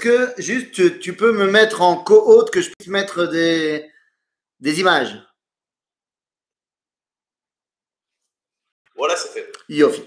[0.00, 3.88] que juste tu, tu peux me mettre en co-hôte que je puisse mettre des,
[4.58, 5.16] des images
[8.96, 9.50] Voilà, c'est fait.
[9.70, 10.02] Yofi.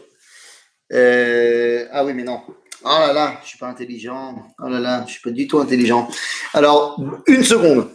[0.91, 2.43] Euh, ah oui, mais non.
[2.83, 4.35] Oh là là, je suis pas intelligent.
[4.59, 6.07] Oh là là, je suis pas du tout intelligent.
[6.53, 7.89] Alors, une seconde.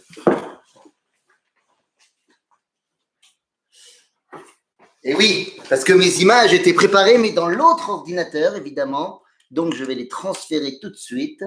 [5.04, 9.22] Et oui, parce que mes images étaient préparées, mais dans l'autre ordinateur, évidemment.
[9.52, 11.44] Donc, je vais les transférer tout de suite.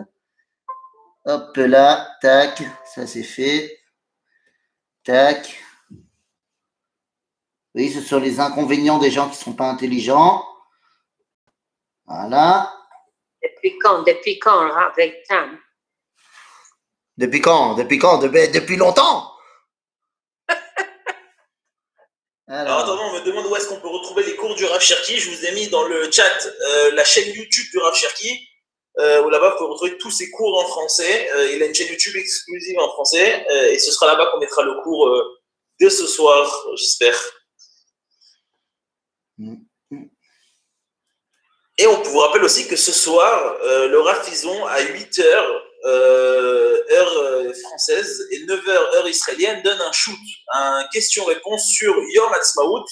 [1.26, 3.80] Hop là, tac, ça c'est fait.
[5.04, 5.62] Tac.
[7.76, 10.44] Oui, ce sont les inconvénients des gens qui ne sont pas intelligents.
[12.06, 12.74] Voilà.
[13.42, 15.58] Depuis quand Depuis quand avec Tam
[17.18, 19.32] Depuis quand Depuis quand depuis, depuis longtemps
[22.48, 25.18] Alors, attendez, on me demande où est-ce qu'on peut retrouver les cours du Rav Cherki.
[25.18, 28.50] Je vous ai mis dans le chat euh, la chaîne YouTube du Rav Cherki,
[29.00, 31.30] euh, où là-bas vous pouvez retrouver tous ses cours en français.
[31.34, 34.40] Euh, il a une chaîne YouTube exclusive en français, euh, et ce sera là-bas qu'on
[34.40, 35.40] mettra le cours euh,
[35.80, 37.18] dès ce soir, j'espère.
[41.78, 45.24] Et on vous rappelle aussi que ce soir, le Rav Fison à 8h,
[45.86, 50.14] euh, heure française, et 9h, heure israélienne, donne un shoot,
[50.54, 52.86] un question-réponse sur Yom Ha'atzmaut.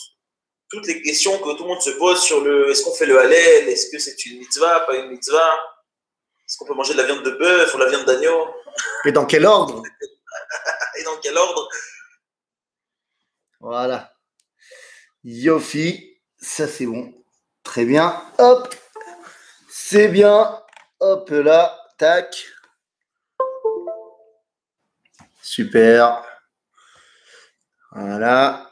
[0.72, 3.20] Toutes les questions que tout le monde se pose sur le est-ce qu'on fait le
[3.20, 5.60] Hallel, est-ce que c'est une mitzvah, pas une mitzvah,
[6.50, 8.56] est-ce qu'on peut manger de la viande de bœuf ou la viande d'agneau,
[9.06, 9.84] Et dans quel ordre?
[10.98, 11.70] Et dans quel ordre?
[13.60, 14.12] Voilà.
[15.24, 17.14] Yofi, ça c'est bon.
[17.62, 18.20] Très bien.
[18.40, 18.74] Hop.
[19.70, 20.60] C'est bien.
[21.00, 21.80] Hop là.
[22.00, 22.48] Tac.
[25.44, 26.24] Super.
[27.92, 28.72] Voilà.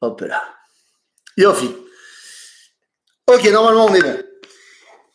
[0.00, 0.42] Hop là.
[1.36, 1.76] Yofi.
[3.28, 4.26] Ok, normalement on est bon.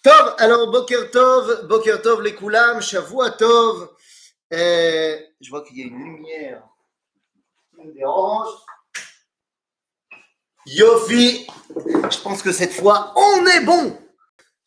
[0.04, 3.90] Tov, alors Boker Tov, Boker Tov les Koulam, Shavua Tov.
[4.52, 6.64] Euh, je vois qu'il y a une lumière
[7.76, 8.50] qui me dérange.
[10.66, 13.96] Yofi, je pense que cette fois on est bon.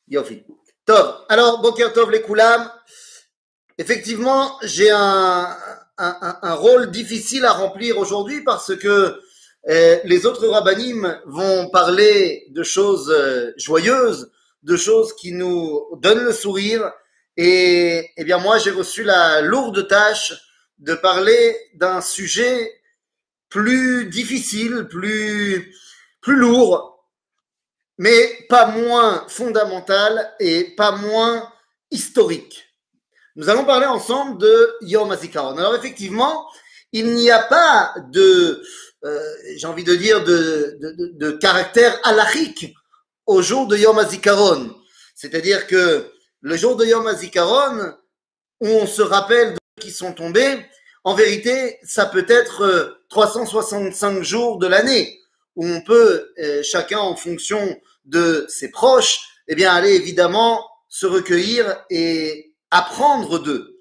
[0.07, 0.45] Yofi.
[0.87, 2.71] Tov, alors Boker Tov les Koulam.
[3.77, 5.57] Effectivement, j'ai un,
[5.99, 9.21] rôle difficile à remplir aujourd'hui parce que
[9.69, 14.31] euh, les autres rabbinim vont parler de choses euh, joyeuses,
[14.65, 16.93] de choses qui nous donnent le sourire.
[17.37, 20.33] Et, eh bien moi, j'ai reçu la lourde tâche
[20.79, 22.73] de parler d'un sujet
[23.49, 25.75] plus difficile, plus,
[26.21, 27.07] plus lourd,
[27.99, 31.53] mais pas moins fondamental et pas moins
[31.91, 32.65] historique.
[33.37, 35.57] Nous allons parler ensemble de Yom HaZikaron.
[35.59, 36.49] Alors effectivement,
[36.93, 38.63] il n'y a pas de,
[39.05, 39.21] euh,
[39.57, 40.79] j'ai envie de dire, de,
[41.15, 42.75] de, caractère halachique
[43.27, 44.75] au jour de Yom HaZikaron.
[45.15, 47.95] C'est-à-dire que le jour de Yom HaZikaron,
[48.61, 50.65] où on se rappelle de ceux qui sont tombés,
[51.05, 55.21] en vérité, ça peut être euh, 365 jours de l'année,
[55.57, 61.07] où on peut, euh, chacun en fonction de ses proches, eh bien, aller évidemment se
[61.07, 63.79] recueillir et apprendre d'eux.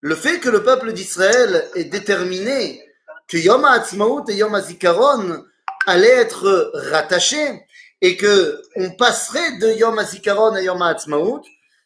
[0.00, 2.82] Le fait que le peuple d'Israël est déterminé
[3.26, 5.44] que Yom HaAtzmaut et Yom HaZikaron
[5.86, 7.63] allaient être rattachés
[8.04, 11.40] et que on passerait de Yom HaZikaron à Yom HaAtzmaut,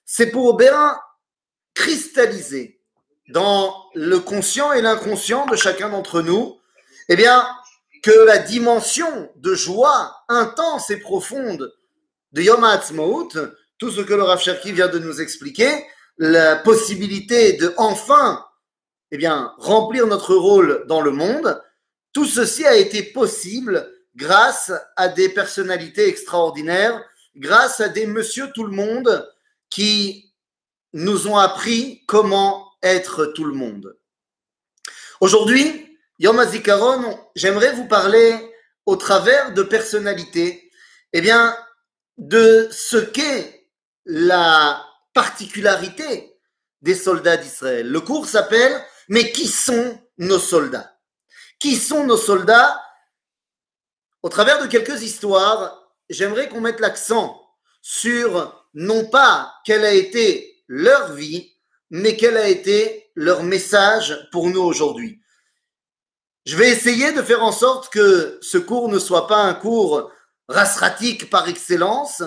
[0.05, 0.99] c'est pour bien
[1.75, 2.81] cristalliser
[3.29, 6.59] dans le conscient et l'inconscient de chacun d'entre nous,
[7.09, 7.47] eh bien,
[8.03, 11.73] que la dimension de joie intense et profonde
[12.33, 13.29] de Yom HaAtzmaut,
[13.79, 15.87] tout ce que le Rav vient de nous expliquer,
[16.17, 18.45] la possibilité de enfin,
[19.13, 21.63] eh bien, remplir notre rôle dans le monde,
[22.13, 27.01] tout ceci a été possible grâce à des personnalités extraordinaires,
[27.37, 29.31] grâce à des monsieur tout le monde
[29.71, 30.35] qui
[30.93, 33.97] nous ont appris comment être tout le monde.
[35.21, 38.35] Aujourd'hui, Yom HaZikaron, j'aimerais vous parler
[38.87, 40.69] au travers de personnalités,
[41.13, 41.57] eh bien,
[42.17, 43.69] de ce qu'est
[44.05, 46.35] la particularité
[46.83, 47.89] des soldats d'Israël.
[47.89, 50.99] Le cours s'appelle Mais qui sont nos soldats?
[51.61, 52.81] Qui sont nos soldats?
[54.29, 57.49] Au travers de quelques histoires, j'aimerais qu'on mette l'accent
[57.81, 61.57] sur non pas quelle a été leur vie,
[61.89, 65.23] mais quel a été leur message pour nous aujourd'hui.
[66.45, 70.13] Je vais essayer de faire en sorte que ce cours ne soit pas un cours
[70.47, 72.23] rasratique par excellence,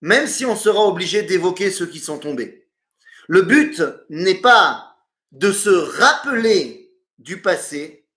[0.00, 2.68] même si on sera obligé d'évoquer ceux qui sont tombés.
[3.28, 4.96] Le but n'est pas
[5.30, 8.08] de se rappeler du passé,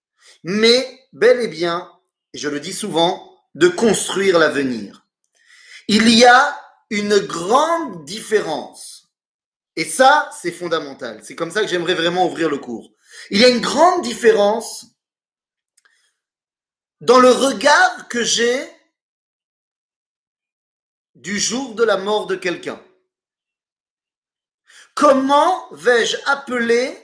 [0.44, 1.88] mais bel et bien,
[2.34, 5.06] et je le dis souvent, de construire l'avenir.
[5.88, 6.60] Il y a
[6.90, 9.12] une grande différence.
[9.76, 11.22] Et ça, c'est fondamental.
[11.24, 12.92] C'est comme ça que j'aimerais vraiment ouvrir le cours.
[13.32, 14.86] Il y a une grande différence
[17.02, 18.68] dans le regard que j'ai
[21.16, 22.82] du jour de la mort de quelqu'un.
[24.94, 26.96] Comment vais-je appeler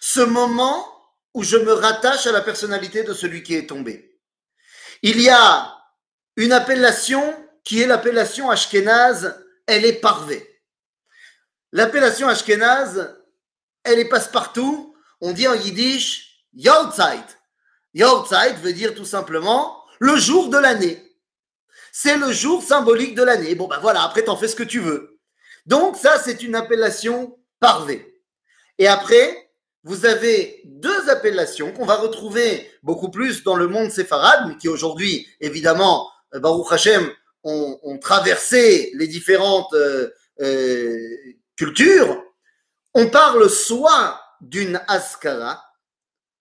[0.00, 0.86] ce moment
[1.34, 4.11] où je me rattache à la personnalité de celui qui est tombé?
[5.02, 5.76] Il y a
[6.36, 7.34] une appellation
[7.64, 10.60] qui est l'appellation ashkénaze, elle est parvée.
[11.72, 13.16] L'appellation ashkénaze,
[13.84, 14.94] elle est passe-partout.
[15.20, 17.24] On dit en yiddish Yortzeit.
[17.94, 21.02] Yortzeit veut dire tout simplement le jour de l'année.
[21.92, 23.54] C'est le jour symbolique de l'année.
[23.54, 25.20] Bon, ben voilà, après, t'en fais ce que tu veux.
[25.66, 28.22] Donc, ça, c'est une appellation parvée.
[28.78, 29.51] Et après,
[29.84, 34.68] vous avez deux appellations qu'on va retrouver beaucoup plus dans le monde séfarade, mais qui
[34.68, 37.10] aujourd'hui, évidemment, euh, Baruch Hashem,
[37.44, 40.96] ont, traversé les différentes euh, euh,
[41.56, 42.22] cultures.
[42.94, 45.64] On parle soit d'une askara,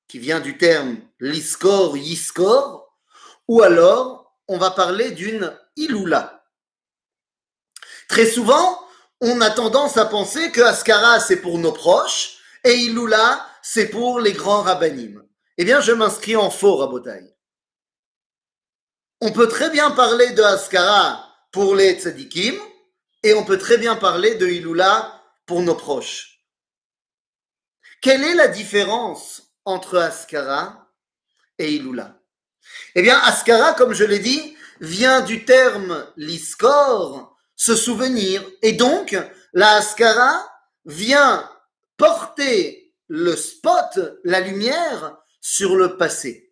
[0.07, 2.95] qui vient du terme liskor, yiskor,
[3.47, 6.43] ou alors on va parler d'une iloula.
[8.07, 8.79] Très souvent,
[9.21, 14.19] on a tendance à penser que askara c'est pour nos proches et iloula c'est pour
[14.19, 15.23] les grands rabbinim.
[15.57, 17.35] Eh bien, je m'inscris en faux, Rabotai.
[19.19, 22.55] On peut très bien parler de askara pour les tzadikim
[23.21, 26.31] et on peut très bien parler de iloula pour nos proches.
[28.01, 30.87] Quelle est la différence entre Askara
[31.59, 32.19] et Ilula
[32.95, 39.15] Eh bien, Askara, comme je l'ai dit, vient du terme liskor, se souvenir, et donc
[39.53, 39.81] la
[40.85, 41.50] vient
[42.01, 46.51] porter le spot, la lumière, sur le passé.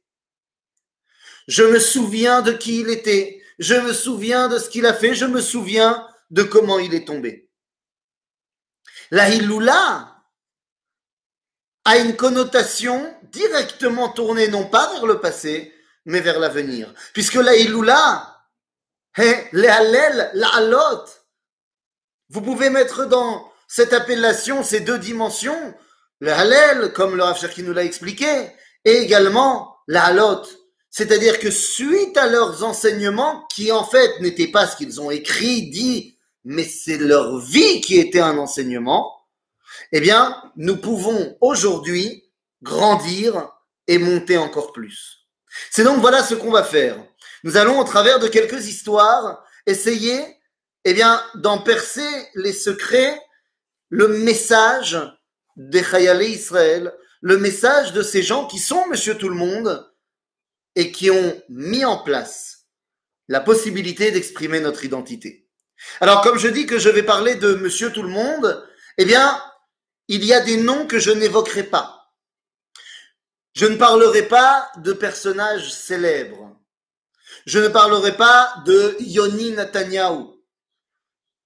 [1.47, 5.15] Je me souviens de qui il était, je me souviens de ce qu'il a fait,
[5.15, 7.49] je me souviens de comment il est tombé.
[9.09, 10.15] La Ilula,
[11.85, 15.73] a une connotation directement tournée non pas vers le passé,
[16.05, 16.93] mais vers l'avenir.
[17.13, 18.37] Puisque la Iloula,
[19.17, 19.81] la
[20.33, 21.05] La'alot,
[22.29, 25.73] vous pouvez mettre dans cette appellation ces deux dimensions,
[26.19, 28.27] le Halel, comme le Rav qui nous l'a expliqué,
[28.83, 30.41] et également la Halot.
[30.89, 35.69] C'est-à-dire que suite à leurs enseignements, qui en fait n'étaient pas ce qu'ils ont écrit,
[35.69, 39.15] dit, mais c'est leur vie qui était un enseignement,
[39.91, 42.25] eh bien, nous pouvons aujourd'hui
[42.63, 43.51] grandir
[43.87, 45.27] et monter encore plus.
[45.69, 46.97] C'est donc voilà ce qu'on va faire.
[47.43, 50.21] Nous allons, au travers de quelques histoires, essayer,
[50.85, 53.19] eh bien, d'en percer les secrets,
[53.89, 54.97] le message
[55.55, 59.91] des Chayalé Israël, le message de ces gens qui sont Monsieur Tout le Monde
[60.75, 62.67] et qui ont mis en place
[63.27, 65.47] la possibilité d'exprimer notre identité.
[66.01, 68.65] Alors, comme je dis que je vais parler de Monsieur Tout le Monde,
[68.97, 69.41] eh bien,
[70.07, 72.13] il y a des noms que je n'évoquerai pas.
[73.53, 76.55] Je ne parlerai pas de personnages célèbres.
[77.45, 80.38] Je ne parlerai pas de Yoni Netanyahu.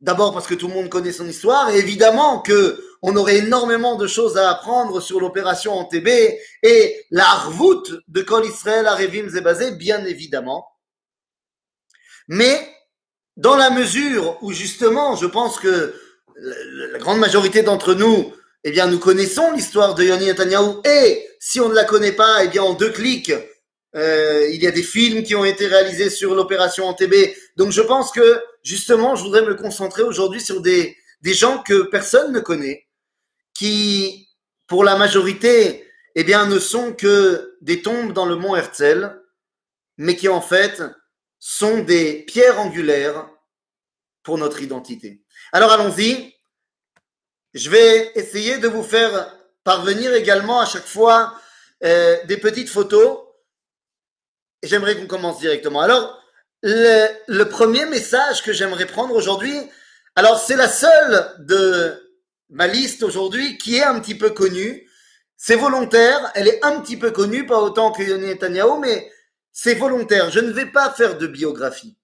[0.04, 3.96] D'abord parce que tout le monde connaît son histoire et évidemment que on aurait énormément
[3.96, 9.28] de choses à apprendre sur l'opération Antébé et la harvout de Kol Israël à Revim
[9.30, 10.68] Zebazé, bien évidemment.
[12.28, 12.70] Mais
[13.36, 15.96] dans la mesure où justement, je pense que
[16.36, 18.34] la grande majorité d'entre nous
[18.66, 22.44] eh bien, nous connaissons l'histoire de Yoni Netanyahu et si on ne la connaît pas,
[22.44, 23.34] eh bien, en deux clics,
[23.96, 27.36] euh, il y a des films qui ont été réalisés sur l'opération Antébé.
[27.58, 31.84] Donc, je pense que, justement, je voudrais me concentrer aujourd'hui sur des, des gens que
[31.84, 32.88] personne ne connaît,
[33.54, 34.30] qui,
[34.68, 39.22] pour la majorité, eh bien, ne sont que des tombes dans le mont Herzl,
[39.98, 40.82] mais qui, en fait,
[41.40, 43.30] sont des pierres angulaires
[44.24, 45.22] pour notre identité.
[45.52, 46.34] Alors, allons-y.
[47.54, 51.38] Je vais essayer de vous faire parvenir également à chaque fois
[51.84, 53.20] euh, des petites photos.
[54.64, 55.82] J'aimerais qu'on commence directement.
[55.82, 56.23] Alors,
[56.64, 59.56] le, le premier message que j'aimerais prendre aujourd'hui,
[60.16, 61.94] alors c'est la seule de
[62.50, 64.90] ma liste aujourd'hui qui est un petit peu connue.
[65.36, 69.12] C'est volontaire, elle est un petit peu connue, pas autant que Netanyahu, mais
[69.52, 70.30] c'est volontaire.
[70.32, 71.98] Je ne vais pas faire de biographie.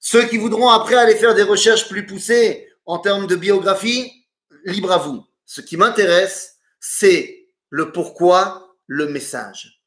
[0.00, 4.26] Ceux qui voudront après aller faire des recherches plus poussées en termes de biographie,
[4.64, 5.24] libre à vous.
[5.44, 9.80] Ce qui m'intéresse, c'est le pourquoi, le message.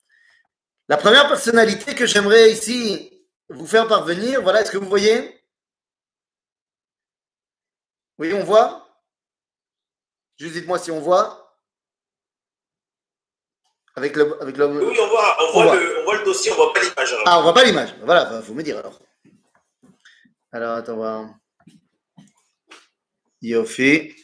[0.88, 3.12] La première personnalité que j'aimerais ici
[3.54, 5.42] vous faire parvenir, voilà, est-ce que vous voyez?
[8.18, 8.88] Oui, on voit?
[10.38, 11.40] Juste dites-moi si on voit.
[13.96, 14.66] Avec le, avec le...
[14.66, 17.16] Oui, on voit, on, voit, Le, on voit le dossier, on voit pas l'image.
[17.26, 17.96] Ah, on voit pas l'image.
[18.02, 19.00] Voilà, il faut me dire alors.
[20.52, 21.30] Alors, attends, voir.
[23.42, 24.16] Yofi.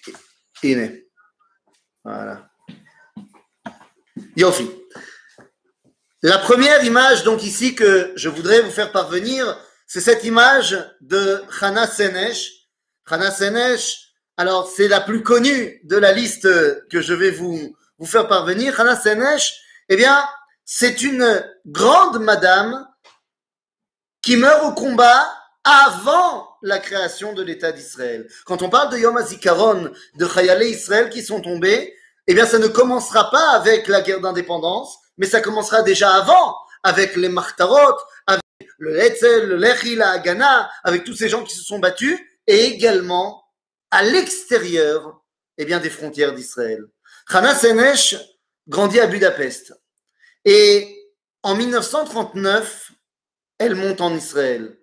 [0.63, 1.03] Ine.
[2.03, 2.49] Voilà.
[4.35, 4.69] Yofi.
[6.21, 9.57] La première image, donc ici, que je voudrais vous faire parvenir,
[9.87, 12.67] c'est cette image de Hana Senesh.
[13.09, 16.43] Hana Senesh, alors c'est la plus connue de la liste
[16.89, 18.77] que je vais vous, vous faire parvenir.
[18.77, 20.21] Hana Senesh, eh bien,
[20.65, 22.85] c'est une grande madame
[24.21, 25.25] qui meurt au combat
[25.63, 28.27] avant la création de l'État d'Israël.
[28.45, 31.95] Quand on parle de Yom HaZikaron, de Chayale Israël qui sont tombés,
[32.27, 36.57] eh bien, ça ne commencera pas avec la guerre d'indépendance, mais ça commencera déjà avant,
[36.81, 38.41] avec les Martarot, avec
[38.79, 40.21] le Hetzel, le Lechi, la
[40.83, 43.43] avec tous ces gens qui se sont battus, et également
[43.91, 45.21] à l'extérieur,
[45.57, 46.85] eh bien, des frontières d'Israël.
[47.27, 48.15] Hana Senesh
[48.67, 49.73] grandit à Budapest.
[50.45, 51.11] Et
[51.43, 52.91] en 1939,
[53.57, 54.79] elle monte en Israël.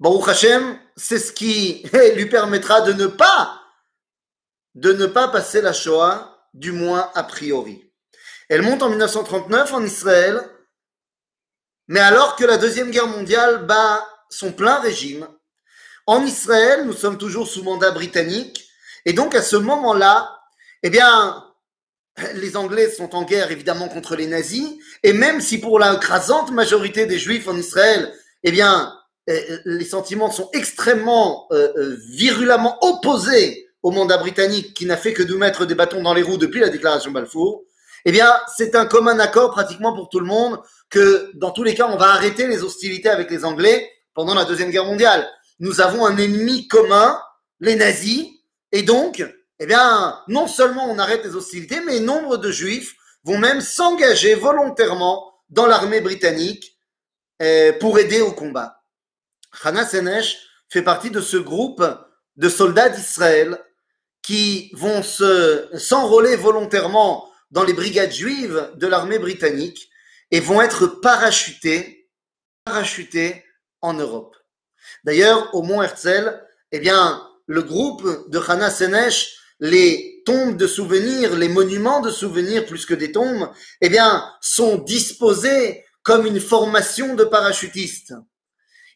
[0.00, 1.82] Baruch Hashem, c'est ce qui
[2.14, 3.62] lui permettra de ne pas,
[4.74, 7.83] de ne pas passer la Shoah, du moins a priori.
[8.48, 10.40] Elle monte en 1939 en Israël,
[11.88, 15.28] mais alors que la Deuxième Guerre mondiale bat son plein régime,
[16.06, 18.68] en Israël, nous sommes toujours sous mandat britannique,
[19.06, 20.38] et donc à ce moment-là,
[20.82, 21.44] eh bien,
[22.34, 24.68] les Anglais sont en guerre évidemment contre les nazis,
[25.02, 28.94] et même si pour la crasante majorité des Juifs en Israël, eh bien,
[29.30, 35.14] euh, les sentiments sont extrêmement euh, euh, virulemment opposés au mandat britannique qui n'a fait
[35.14, 37.64] que nous mettre des bâtons dans les roues depuis la déclaration Balfour,
[38.04, 41.74] eh bien, c'est un commun accord pratiquement pour tout le monde que dans tous les
[41.74, 45.28] cas, on va arrêter les hostilités avec les Anglais pendant la Deuxième Guerre mondiale.
[45.58, 47.20] Nous avons un ennemi commun,
[47.60, 48.28] les nazis,
[48.72, 49.24] et donc,
[49.58, 52.94] eh bien, non seulement on arrête les hostilités, mais nombre de juifs
[53.24, 56.76] vont même s'engager volontairement dans l'armée britannique
[57.80, 58.82] pour aider au combat.
[59.62, 61.84] Hana Senesh fait partie de ce groupe
[62.36, 63.58] de soldats d'Israël
[64.22, 69.88] qui vont se s'enrôler volontairement dans les brigades juives de l'armée britannique
[70.32, 72.08] et vont être parachutés,
[73.80, 74.34] en Europe.
[75.04, 76.42] D'ailleurs, au Mont Herzl,
[76.72, 82.66] eh bien, le groupe de Hana Senesh, les tombes de souvenirs, les monuments de souvenirs
[82.66, 83.48] plus que des tombes,
[83.80, 88.14] eh bien, sont disposés comme une formation de parachutistes.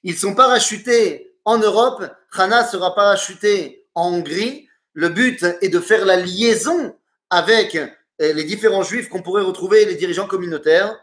[0.02, 2.10] Ils sont parachutés en Europe.
[2.32, 4.68] Hana sera parachuté en Hongrie.
[4.94, 6.96] Le but est de faire la liaison
[7.30, 7.78] avec
[8.18, 10.98] les différents juifs qu'on pourrait retrouver, les dirigeants communautaires.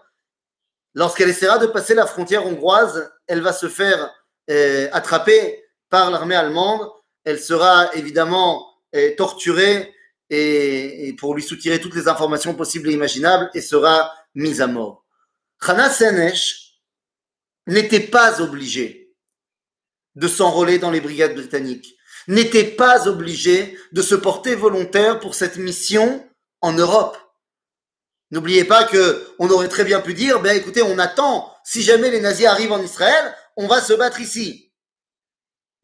[0.93, 4.13] Lorsqu'elle essaiera de passer la frontière hongroise, elle va se faire
[4.50, 6.89] euh, attraper par l'armée allemande.
[7.24, 9.93] Elle sera évidemment euh, torturée
[10.29, 15.05] et, pour lui soutirer toutes les informations possibles et imaginables et sera mise à mort.
[15.62, 16.79] Hana Senesh
[17.67, 19.13] n'était pas obligé
[20.15, 25.57] de s'enrôler dans les brigades britanniques, n'était pas obligé de se porter volontaire pour cette
[25.57, 26.25] mission
[26.74, 27.17] Europe.
[28.31, 32.10] N'oubliez pas que on aurait très bien pu dire, ben écoutez, on attend, si jamais
[32.10, 34.74] les nazis arrivent en Israël, on va se battre ici.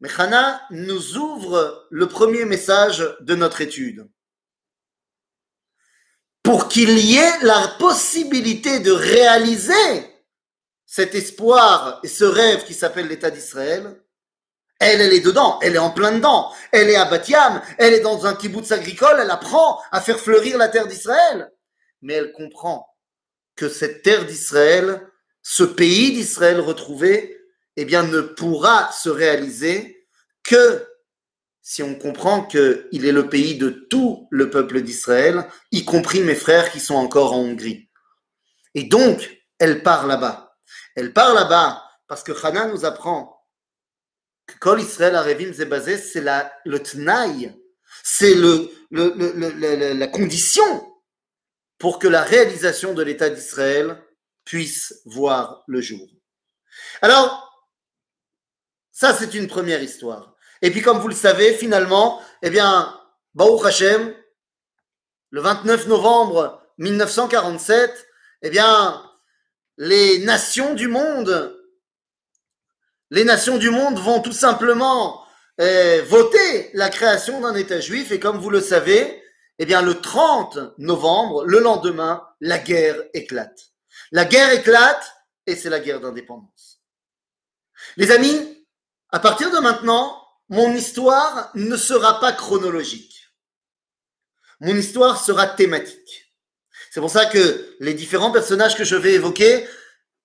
[0.00, 4.08] Mais Hana nous ouvre le premier message de notre étude.
[6.42, 10.10] Pour qu'il y ait la possibilité de réaliser
[10.84, 14.02] cet espoir et ce rêve qui s'appelle l'État d'Israël,
[14.82, 16.52] elle, elle est dedans, elle est en plein dedans.
[16.72, 20.58] Elle est à Batiam, elle est dans un kibbutz agricole, elle apprend à faire fleurir
[20.58, 21.50] la terre d'Israël.
[22.02, 22.88] Mais elle comprend
[23.54, 25.00] que cette terre d'Israël,
[25.42, 27.38] ce pays d'Israël retrouvé,
[27.76, 30.06] eh bien, ne pourra se réaliser
[30.42, 30.86] que
[31.62, 36.34] si on comprend qu'il est le pays de tout le peuple d'Israël, y compris mes
[36.34, 37.88] frères qui sont encore en Hongrie.
[38.74, 40.56] Et donc, elle part là-bas.
[40.96, 43.41] Elle part là-bas parce que Hana nous apprend
[44.60, 47.54] Kol Israël Arevim basé, c'est la, le tnaï,
[48.02, 50.92] c'est le, le, la condition
[51.78, 54.02] pour que la réalisation de l'État d'Israël
[54.44, 56.08] puisse voir le jour.
[57.00, 57.66] Alors,
[58.92, 60.36] ça c'est une première histoire.
[60.62, 62.98] Et puis comme vous le savez, finalement, eh bien,
[63.34, 64.14] Baruch Hashem,
[65.30, 68.06] le 29 novembre 1947,
[68.42, 69.02] eh bien,
[69.76, 71.58] les nations du monde,
[73.12, 75.22] les nations du monde vont tout simplement
[75.60, 79.22] euh, voter la création d'un État juif et comme vous le savez,
[79.58, 83.70] eh bien le 30 novembre, le lendemain, la guerre éclate.
[84.12, 85.14] La guerre éclate
[85.46, 86.80] et c'est la guerre d'indépendance.
[87.98, 88.66] Les amis,
[89.10, 93.28] à partir de maintenant, mon histoire ne sera pas chronologique.
[94.60, 96.32] Mon histoire sera thématique.
[96.90, 99.68] C'est pour ça que les différents personnages que je vais évoquer,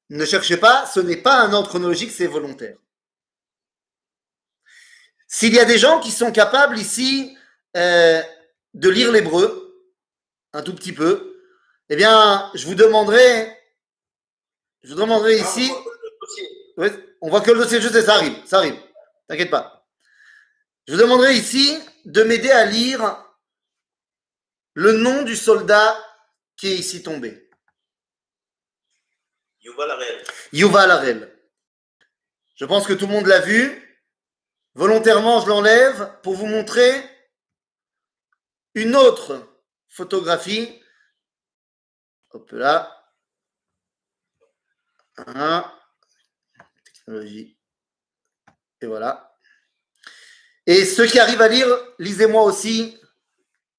[0.09, 2.77] ne cherchez pas, ce n'est pas un ordre chronologique, c'est volontaire.
[5.27, 7.37] S'il y a des gens qui sont capables ici
[7.75, 8.21] euh,
[8.73, 9.85] de lire l'hébreu,
[10.53, 11.41] un tout petit peu,
[11.89, 13.55] eh bien, je vous demanderai,
[14.83, 15.71] je vous demanderai ici,
[16.77, 18.79] Ouais, on voit que le dossier juste, ça arrive, ça arrive,
[19.27, 19.89] t'inquiète pas.
[20.87, 23.23] Je vous demanderai ici de m'aider à lire
[24.75, 25.97] le nom du soldat
[26.55, 27.46] qui est ici tombé.
[29.67, 30.23] Yuval Harel.
[30.53, 31.41] Yuval Harel.
[32.55, 33.83] Je pense que tout le monde l'a vu.
[34.75, 36.93] Volontairement, je l'enlève pour vous montrer
[38.75, 40.81] une autre photographie.
[42.29, 43.11] Hop là.
[45.17, 45.69] Un.
[46.85, 47.57] Technologie.
[48.81, 49.37] Et voilà.
[50.65, 51.67] Et ceux qui arrivent à lire,
[51.99, 52.97] lisez-moi aussi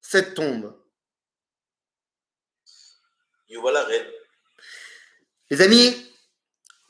[0.01, 0.79] cette tombe.
[3.47, 4.18] Yuval Harel.
[5.49, 5.95] Les amis,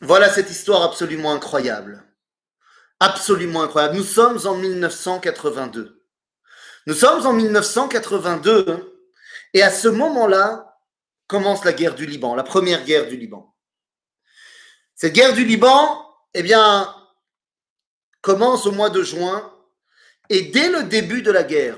[0.02, 2.04] voilà cette histoire absolument incroyable.
[3.00, 3.96] Absolument incroyable.
[3.96, 6.06] Nous sommes en 1982.
[6.86, 9.02] Nous sommes en 1982
[9.54, 10.78] et à ce moment-là
[11.28, 13.56] commence la guerre du Liban, la première guerre du Liban.
[14.96, 16.94] Cette guerre du Liban, eh bien,
[18.22, 19.54] commence au mois de juin
[20.30, 21.78] et dès le début de la guerre,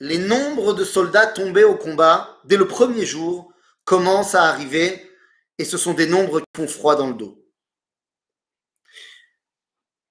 [0.00, 3.52] les nombres de soldats tombés au combat, dès le premier jour,
[3.88, 5.10] commencent à arriver
[5.56, 7.42] et ce sont des nombres qui font froid dans le dos.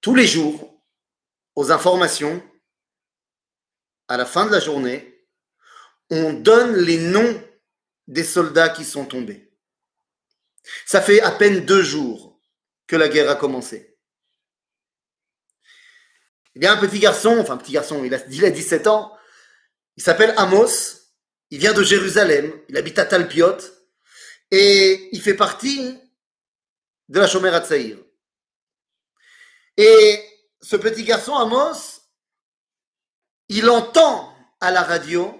[0.00, 0.82] Tous les jours,
[1.54, 2.42] aux informations,
[4.08, 5.24] à la fin de la journée,
[6.10, 7.40] on donne les noms
[8.08, 9.48] des soldats qui sont tombés.
[10.84, 12.40] Ça fait à peine deux jours
[12.88, 13.96] que la guerre a commencé.
[16.56, 19.16] Il y a un petit garçon, enfin petit garçon, il a, il a 17 ans,
[19.96, 20.97] il s'appelle Amos,
[21.50, 23.56] il vient de Jérusalem, il habite à Talpiot,
[24.50, 25.98] et il fait partie
[27.08, 27.98] de la Shomer Hatzaïr.
[29.76, 30.22] Et
[30.60, 32.02] ce petit garçon, Amos,
[33.48, 35.34] il entend à la radio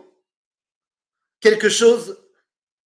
[1.40, 2.18] quelque chose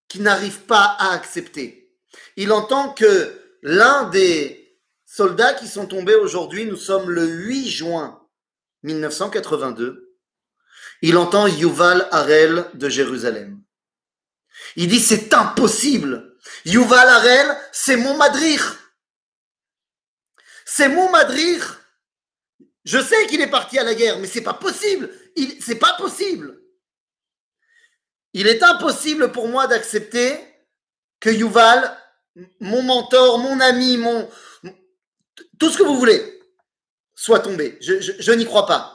[0.09, 1.95] qu'il n'arrive pas à accepter.
[2.37, 8.27] Il entend que l'un des soldats qui sont tombés aujourd'hui, nous sommes le 8 juin
[8.83, 10.02] 1982,
[11.03, 13.61] il entend Yuval Harel de Jérusalem.
[14.77, 16.37] Il dit c'est impossible.
[16.65, 18.79] Yuval Harel, c'est mon madrir.
[20.65, 21.81] C'est mon madrir.
[22.85, 25.11] Je sais qu'il est parti à la guerre, mais c'est pas possible.
[25.61, 26.61] C'est pas possible.
[28.33, 30.39] Il est impossible pour moi d'accepter
[31.21, 31.97] que Yuval,
[32.61, 34.29] mon mentor, mon ami, mon
[35.59, 36.41] tout ce que vous voulez,
[37.15, 37.79] soit tombé.
[37.81, 38.92] Je n'y crois pas.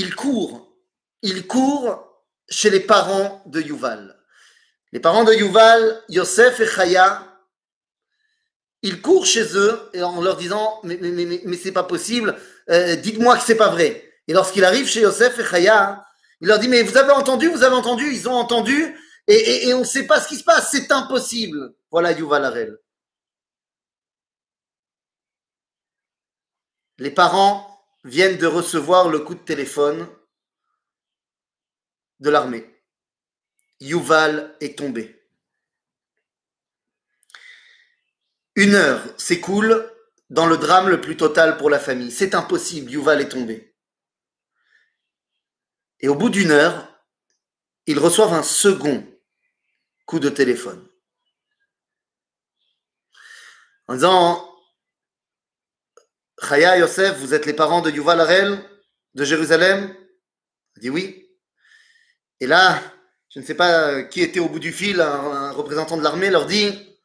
[0.00, 0.76] Il court,
[1.22, 4.16] il court chez les parents de Yuval.
[4.92, 7.26] Les parents de Yuval, Yosef et Chaya,
[8.82, 12.38] ils courent chez eux en leur disant mais, c'est pas possible,
[12.70, 14.08] euh, dites-moi que c'est pas vrai.
[14.28, 16.06] Et lorsqu'il arrive chez Yosef et Chaya,
[16.40, 19.80] il leur dit mais vous avez entendu, vous avez entendu, ils ont entendu et on
[19.80, 21.74] ne sait pas ce qui se passe, c'est impossible.
[21.90, 22.78] Voilà Yuval Harel.
[26.98, 30.08] Les parents viennent de recevoir le coup de téléphone
[32.20, 32.68] de l'armée.
[33.80, 35.14] Yuval est tombé.
[38.56, 39.88] Une heure s'écoule
[40.30, 42.10] dans le drame le plus total pour la famille.
[42.10, 43.74] C'est impossible, Yuval est tombé.
[46.00, 46.88] Et au bout d'une heure,
[47.86, 49.06] ils reçoivent un second
[50.06, 50.88] coup de téléphone.
[53.86, 54.57] En disant,
[56.40, 58.58] Chaya Yosef, vous êtes les parents de Yuval Harel
[59.14, 59.94] de Jérusalem?
[60.76, 61.28] Il dit oui.
[62.40, 62.80] Et là,
[63.30, 66.30] je ne sais pas qui était au bout du fil, un, un représentant de l'armée
[66.30, 66.96] leur dit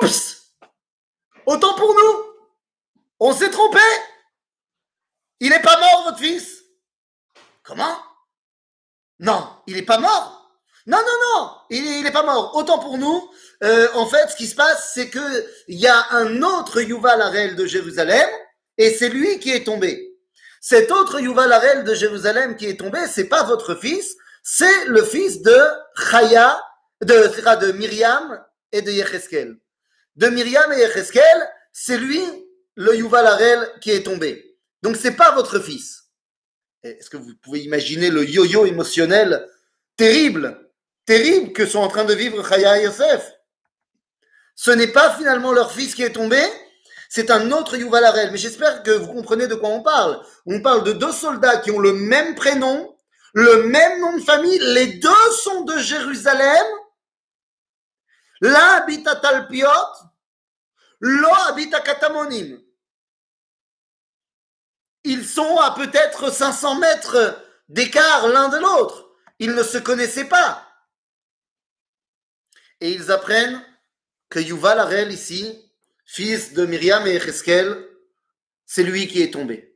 [0.00, 0.54] Oups!
[1.46, 2.24] Autant pour nous!
[3.20, 3.80] On s'est trompé!
[5.40, 6.62] Il n'est pas mort, votre fils!
[7.62, 7.98] Comment?
[9.18, 10.43] Non, il n'est pas mort
[10.86, 12.54] non, non, non, il n'est pas mort.
[12.56, 13.30] Autant pour nous,
[13.62, 17.22] euh, en fait, ce qui se passe, c'est que il y a un autre Yuval
[17.22, 18.28] Harel de Jérusalem,
[18.76, 20.14] et c'est lui qui est tombé.
[20.60, 25.02] Cet autre Yuval Harel de Jérusalem qui est tombé, c'est pas votre fils, c'est le
[25.02, 25.58] fils de
[26.10, 26.60] Chaya,
[27.02, 28.42] de, de Myriam
[28.72, 29.56] et de Yecheskel.
[30.16, 32.22] De Myriam et Yecheskel, c'est lui,
[32.74, 34.58] le Yuval Harel, qui est tombé.
[34.82, 36.04] Donc c'est pas votre fils.
[36.82, 39.48] Est-ce que vous pouvez imaginer le yo-yo émotionnel
[39.96, 40.63] terrible,
[41.06, 43.32] terrible que sont en train de vivre Chaya et Yosef
[44.54, 46.40] Ce n'est pas finalement leur fils qui est tombé,
[47.08, 48.30] c'est un autre Yuval Harel.
[48.32, 50.20] Mais j'espère que vous comprenez de quoi on parle.
[50.46, 52.96] On parle de deux soldats qui ont le même prénom,
[53.34, 56.66] le même nom de famille, les deux sont de Jérusalem.
[58.40, 59.68] L'un habite à Talpiot,
[61.00, 62.60] l'autre habite à Katamonim.
[65.04, 69.10] ils sont à peut-être 500 mètres d'écart l'un de l'autre.
[69.38, 70.63] Ils ne se connaissaient pas.
[72.84, 73.62] Et ils apprennent
[74.28, 75.58] que Yuval Harel ici,
[76.04, 77.82] fils de Myriam et Echeskel,
[78.66, 79.74] c'est lui qui est tombé.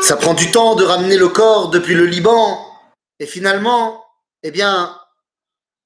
[0.00, 2.64] Ça prend du temps de ramener le corps depuis le Liban.
[3.18, 4.06] Et finalement,
[4.44, 4.96] eh bien,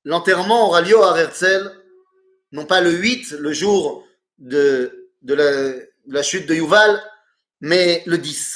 [0.04, 1.82] l'enterrement aura lieu à Herzl,
[2.52, 4.06] non pas le 8, le jour
[4.36, 7.02] de, de, la, de la chute de Yuval,
[7.62, 8.55] mais le 10.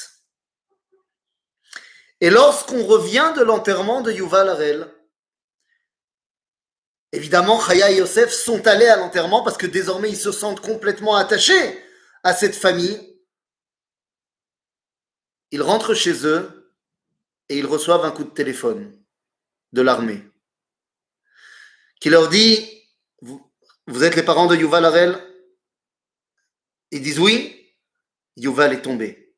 [2.20, 4.92] Et lorsqu'on revient de l'enterrement de Yuval Harel,
[7.12, 11.16] évidemment, Chaya et Yosef sont allés à l'enterrement parce que désormais ils se sentent complètement
[11.16, 11.82] attachés
[12.22, 13.00] à cette famille.
[15.50, 16.72] Ils rentrent chez eux
[17.48, 18.96] et ils reçoivent un coup de téléphone
[19.72, 20.30] de l'armée
[22.00, 22.66] qui leur dit
[23.22, 25.18] Vous, êtes les parents de Yuval Harel?
[26.90, 27.74] Ils disent oui,
[28.36, 29.34] Yuval est tombé.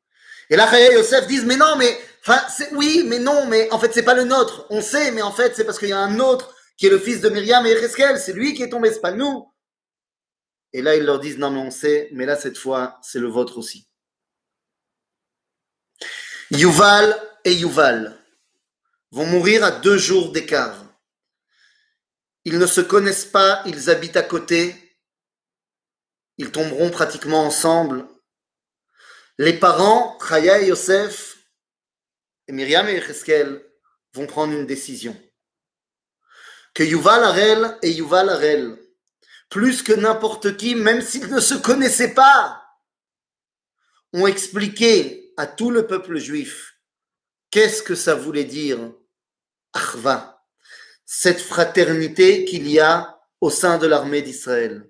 [0.49, 3.79] Et là, Chaya et Yosef disent Mais non, mais Enfin, oui, mais non, mais en
[3.79, 4.65] fait, c'est pas le nôtre.
[4.69, 6.99] On sait, mais en fait, c'est parce qu'il y a un autre qui est le
[6.99, 8.17] fils de Myriam et Ereskel.
[8.17, 9.51] C'est lui qui est tombé, c'est pas nous.
[10.71, 13.27] Et là, ils leur disent, non, mais on sait, mais là, cette fois, c'est le
[13.27, 13.87] vôtre aussi.
[16.49, 18.17] Yuval et Yuval
[19.11, 20.83] vont mourir à deux jours d'écart.
[22.45, 24.75] Ils ne se connaissent pas, ils habitent à côté.
[26.37, 28.07] Ils tomberont pratiquement ensemble.
[29.37, 31.32] Les parents, Chaya et Yosef,
[32.49, 33.63] Myriam et Echeskel
[34.13, 35.15] vont prendre une décision.
[36.73, 38.77] Que Yuval Harel et Yuval Harel,
[39.49, 42.63] plus que n'importe qui, même s'ils ne se connaissaient pas,
[44.11, 46.73] ont expliqué à tout le peuple juif
[47.51, 48.79] qu'est-ce que ça voulait dire
[49.73, 50.43] Achva,
[51.05, 54.89] cette fraternité qu'il y a au sein de l'armée d'Israël.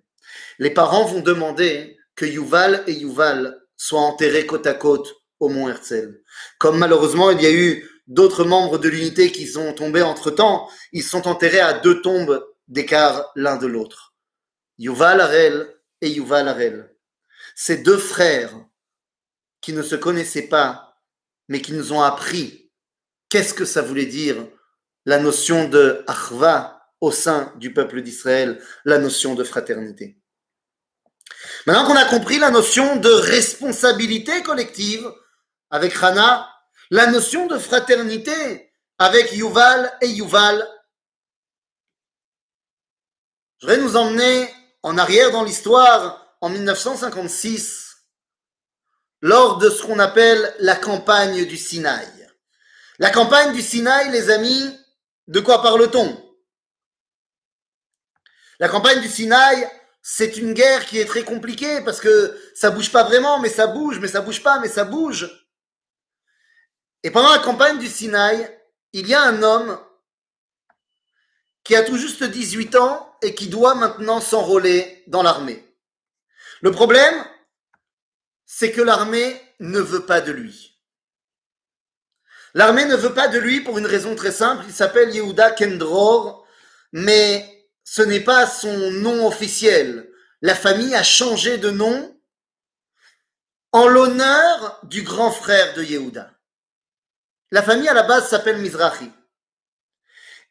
[0.60, 5.70] Les parents vont demander que Yuval et Yuval soient enterrés côte à côte au mont
[5.70, 6.22] Herzl.
[6.58, 11.04] Comme malheureusement il y a eu d'autres membres de l'unité qui sont tombés entre-temps, ils
[11.04, 14.14] sont enterrés à deux tombes d'écart l'un de l'autre.
[14.78, 15.68] Yuval Harel
[16.02, 16.90] et Yuval Harel.
[17.56, 18.54] Ces deux frères
[19.62, 20.98] qui ne se connaissaient pas,
[21.48, 22.72] mais qui nous ont appris
[23.30, 24.48] qu'est-ce que ça voulait dire
[25.06, 30.18] la notion de Achva au sein du peuple d'Israël, la notion de fraternité.
[31.68, 35.12] Maintenant qu'on a compris la notion de responsabilité collective,
[35.74, 36.56] avec Hana,
[36.92, 40.70] la notion de fraternité avec Yuval et Yuval.
[43.60, 48.06] Je vais nous emmener en arrière dans l'histoire en 1956,
[49.22, 52.30] lors de ce qu'on appelle la campagne du Sinaï.
[53.00, 54.80] La campagne du Sinaï, les amis,
[55.26, 56.24] de quoi parle-t-on?
[58.60, 59.68] La campagne du Sinaï,
[60.04, 63.66] c'est une guerre qui est très compliquée parce que ça bouge pas vraiment, mais ça
[63.66, 65.43] bouge, mais ça bouge pas, mais ça bouge.
[67.04, 68.50] Et pendant la campagne du Sinaï,
[68.94, 69.80] il y a un homme
[71.64, 75.64] qui a tout juste 18 ans et qui doit maintenant s'enrôler dans l'armée.
[76.62, 77.14] Le problème,
[78.46, 80.80] c'est que l'armée ne veut pas de lui.
[82.54, 84.64] L'armée ne veut pas de lui pour une raison très simple.
[84.68, 86.46] Il s'appelle Yehuda Kendror,
[86.92, 90.10] mais ce n'est pas son nom officiel.
[90.42, 92.16] La famille a changé de nom
[93.72, 96.32] en l'honneur du grand frère de Yehuda.
[97.54, 99.12] La famille à la base s'appelle Mizrahi.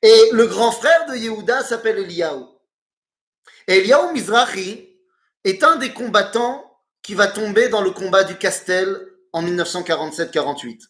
[0.02, 2.44] Et le grand frère de Yehuda s'appelle Eliyahu.
[3.66, 4.88] Et Eliyahu Mizrahi
[5.42, 6.64] est un des combattants
[7.02, 10.82] qui va tomber dans le combat du Castel en 1947-48.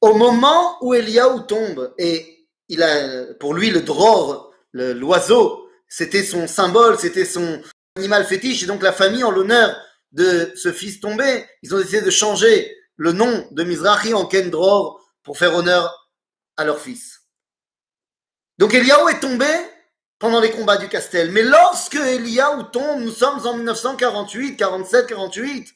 [0.00, 6.48] Au moment où Eliyahu tombe, et il a, pour lui, le dror, l'oiseau, c'était son
[6.48, 7.62] symbole, c'était son
[7.94, 12.00] animal fétiche, et donc la famille, en l'honneur de ce fils tombé, ils ont décidé
[12.00, 16.10] de changer le nom de Mizrahi en Kendror pour faire honneur
[16.56, 17.22] à leur fils.
[18.58, 19.46] Donc Eliaou est tombé
[20.18, 21.30] pendant les combats du Castel.
[21.30, 25.74] Mais lorsque Eliaou tombe, nous sommes en 1948, 47, 48.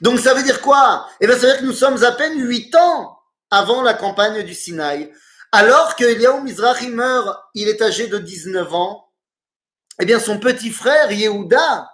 [0.00, 1.06] Donc ça veut dire quoi?
[1.20, 3.18] Eh bien ça veut dire que nous sommes à peine huit ans
[3.50, 5.12] avant la campagne du Sinaï.
[5.52, 9.12] Alors que Eliaou Mizrahi meurt, il est âgé de 19 ans.
[10.00, 11.90] Eh bien son petit frère Yehuda,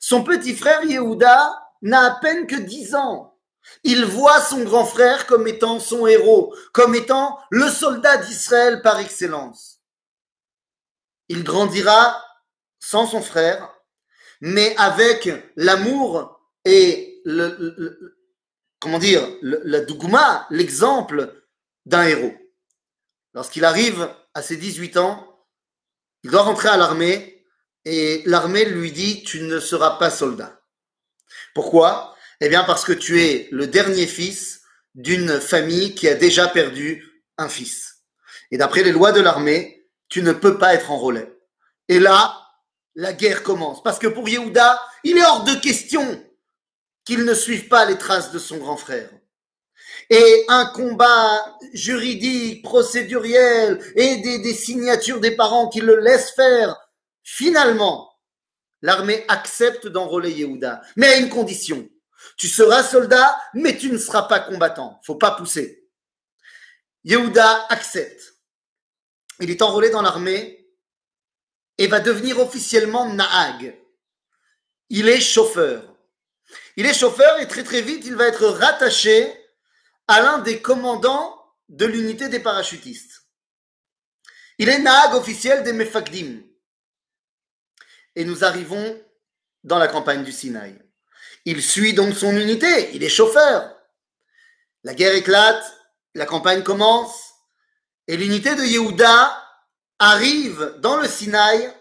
[0.00, 3.27] son petit frère Yehuda n'a à peine que 10 ans.
[3.84, 8.98] Il voit son grand frère comme étant son héros, comme étant le soldat d'Israël par
[8.98, 9.80] excellence.
[11.28, 12.24] Il grandira
[12.80, 13.72] sans son frère,
[14.40, 18.16] mais avec l'amour et le,
[18.80, 21.42] comment dire, la dougouma, l'exemple
[21.86, 22.34] d'un héros.
[23.34, 25.46] Lorsqu'il arrive à ses 18 ans,
[26.22, 27.44] il doit rentrer à l'armée
[27.84, 30.60] et l'armée lui dit Tu ne seras pas soldat.
[31.54, 32.16] Pourquoi?
[32.40, 34.62] Eh bien, parce que tu es le dernier fils
[34.94, 38.04] d'une famille qui a déjà perdu un fils.
[38.50, 41.26] Et d'après les lois de l'armée, tu ne peux pas être enrôlé.
[41.88, 42.36] Et là,
[42.94, 43.82] la guerre commence.
[43.82, 46.24] Parce que pour Yehuda, il est hors de question
[47.04, 49.10] qu'il ne suive pas les traces de son grand frère.
[50.10, 56.76] Et un combat juridique, procéduriel, et des, des signatures des parents qui le laissent faire,
[57.22, 58.12] finalement,
[58.82, 61.88] l'armée accepte d'enrôler Yehuda, mais à une condition.
[62.36, 65.00] Tu seras soldat, mais tu ne seras pas combattant.
[65.04, 65.88] Faut pas pousser.
[67.04, 68.34] Yehuda accepte.
[69.40, 70.68] Il est enrôlé dans l'armée
[71.78, 73.78] et va devenir officiellement Naag.
[74.90, 75.94] Il est chauffeur.
[76.76, 79.32] Il est chauffeur et très très vite, il va être rattaché
[80.06, 81.34] à l'un des commandants
[81.68, 83.26] de l'unité des parachutistes.
[84.58, 86.42] Il est Naag officiel des Mefakdim.
[88.16, 89.00] Et nous arrivons
[89.62, 90.76] dans la campagne du Sinaï.
[91.44, 93.74] Il suit donc son unité, il est chauffeur.
[94.84, 95.64] La guerre éclate,
[96.14, 97.34] la campagne commence,
[98.06, 99.44] et l'unité de Yehuda
[99.98, 101.72] arrive dans le Sinaï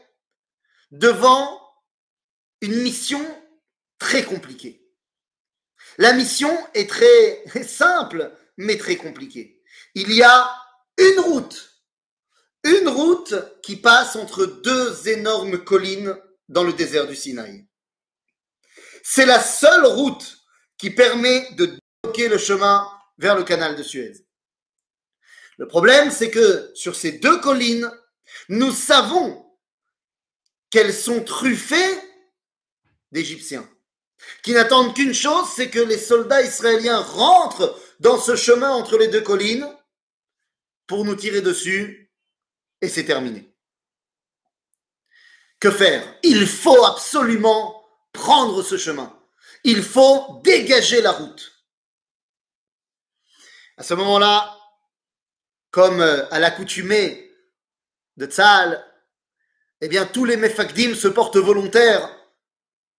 [0.91, 1.61] devant
[2.61, 3.23] une mission
[3.99, 4.83] très compliquée.
[5.97, 9.63] La mission est très simple, mais très compliquée.
[9.95, 10.55] Il y a
[10.97, 11.83] une route,
[12.63, 16.17] une route qui passe entre deux énormes collines
[16.49, 17.66] dans le désert du Sinaï.
[19.09, 20.37] C'est la seule route
[20.77, 22.85] qui permet de bloquer le chemin
[23.17, 24.27] vers le canal de Suez.
[25.57, 27.89] Le problème, c'est que sur ces deux collines,
[28.49, 29.49] nous savons
[30.69, 32.01] qu'elles sont truffées
[33.13, 33.67] d'Égyptiens,
[34.43, 39.07] qui n'attendent qu'une chose, c'est que les soldats israéliens rentrent dans ce chemin entre les
[39.07, 39.73] deux collines
[40.85, 42.11] pour nous tirer dessus,
[42.81, 43.55] et c'est terminé.
[45.61, 46.05] Que faire?
[46.23, 47.76] Il faut absolument
[48.17, 49.15] prendre ce chemin.
[49.63, 51.51] Il faut dégager la route.
[53.77, 54.57] À ce moment-là,
[55.71, 57.31] comme euh, à l'accoutumée
[58.17, 58.83] de Tzal,
[59.81, 62.09] eh bien, tous les Mefakdim se portent volontaires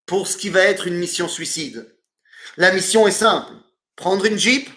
[0.07, 1.96] pour ce qui va être une mission suicide.
[2.57, 3.52] La mission est simple.
[3.96, 4.70] Prendre une jeep,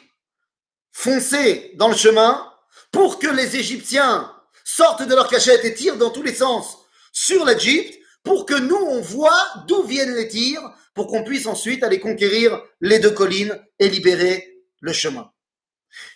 [0.92, 2.52] foncer dans le chemin
[2.92, 6.80] pour que les Égyptiens sortent de leur cachette et tirent dans tous les sens
[7.14, 10.62] sur la jeep pour que nous, on voit d'où viennent les tirs
[10.94, 15.32] pour qu'on puisse ensuite aller conquérir les deux collines et libérer le chemin.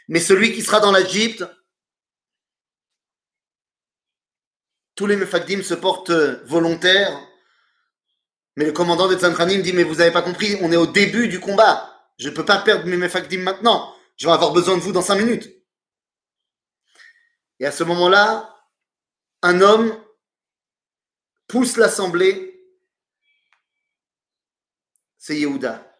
[0.08, 1.44] Mais celui qui sera dans jeep
[4.96, 7.20] tous les Mefakdim se portent euh, volontaires.
[8.56, 11.28] Mais le commandant des Tzantranim dit, mais vous n'avez pas compris, on est au début
[11.28, 11.92] du combat.
[12.18, 13.94] Je ne peux pas perdre mes Mefakdim maintenant.
[14.16, 15.50] Je vais avoir besoin de vous dans cinq minutes.
[17.60, 18.56] Et à ce moment-là,
[19.42, 19.94] un homme
[21.48, 22.52] pousse l'assemblée.
[25.18, 25.96] C'est Yehuda.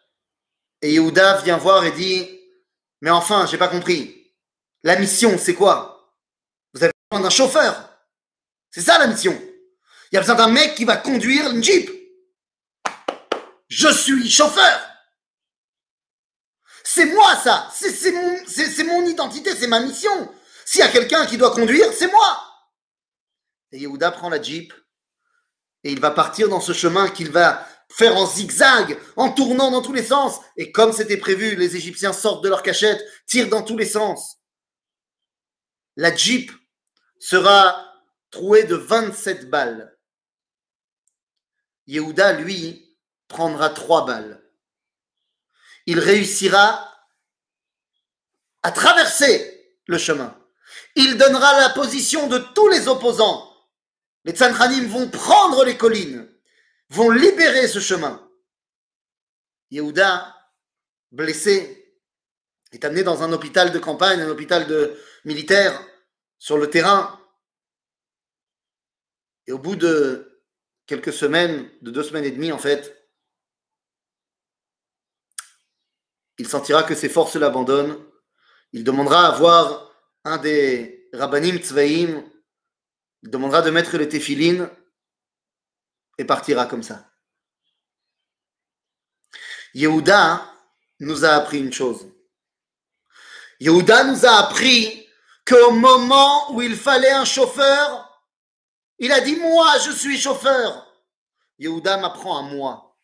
[0.82, 2.28] Et Yehuda vient voir et dit,
[3.00, 4.32] mais enfin, j'ai pas compris.
[4.82, 6.14] La mission, c'est quoi?
[6.72, 7.90] Vous avez besoin d'un chauffeur.
[8.70, 9.36] C'est ça la mission.
[10.10, 11.90] Il y a besoin d'un mec qui va conduire une Jeep.
[13.68, 14.80] Je suis chauffeur.
[16.84, 17.68] C'est moi ça.
[17.72, 20.32] C'est mon, mon identité, c'est ma mission.
[20.64, 22.42] S'il y a quelqu'un qui doit conduire, c'est moi.
[23.72, 24.72] Et Yehuda prend la Jeep
[25.86, 29.82] et il va partir dans ce chemin qu'il va faire en zigzag, en tournant dans
[29.82, 30.40] tous les sens.
[30.56, 34.38] Et comme c'était prévu, les Égyptiens sortent de leur cachette, tirent dans tous les sens.
[35.94, 36.50] La Jeep
[37.20, 37.94] sera
[38.32, 39.96] troué de 27 balles.
[41.86, 44.42] Yehuda, lui, prendra trois balles.
[45.86, 46.92] Il réussira
[48.64, 50.36] à traverser le chemin.
[50.96, 53.45] Il donnera la position de tous les opposants.
[54.26, 56.28] Les Tzanchanim vont prendre les collines,
[56.90, 58.28] vont libérer ce chemin.
[59.70, 60.36] Yehuda,
[61.12, 62.00] blessé,
[62.72, 65.80] est amené dans un hôpital de campagne, un hôpital de militaire,
[66.38, 67.20] sur le terrain.
[69.46, 70.42] Et au bout de
[70.86, 72.96] quelques semaines, de deux semaines et demie en fait,
[76.38, 77.96] il sentira que ses forces l'abandonnent.
[78.72, 79.92] Il demandera à voir
[80.24, 82.28] un des rabbanim tzvaïm.
[83.26, 84.70] Il demandera de mettre les téphilines
[86.16, 87.10] et partira comme ça.
[89.74, 90.48] Yehuda
[91.00, 92.06] nous a appris une chose.
[93.58, 95.08] Yehuda nous a appris
[95.44, 98.22] qu'au moment où il fallait un chauffeur,
[99.00, 100.86] il a dit, moi, je suis chauffeur.
[101.58, 102.96] Yehuda m'apprend à moi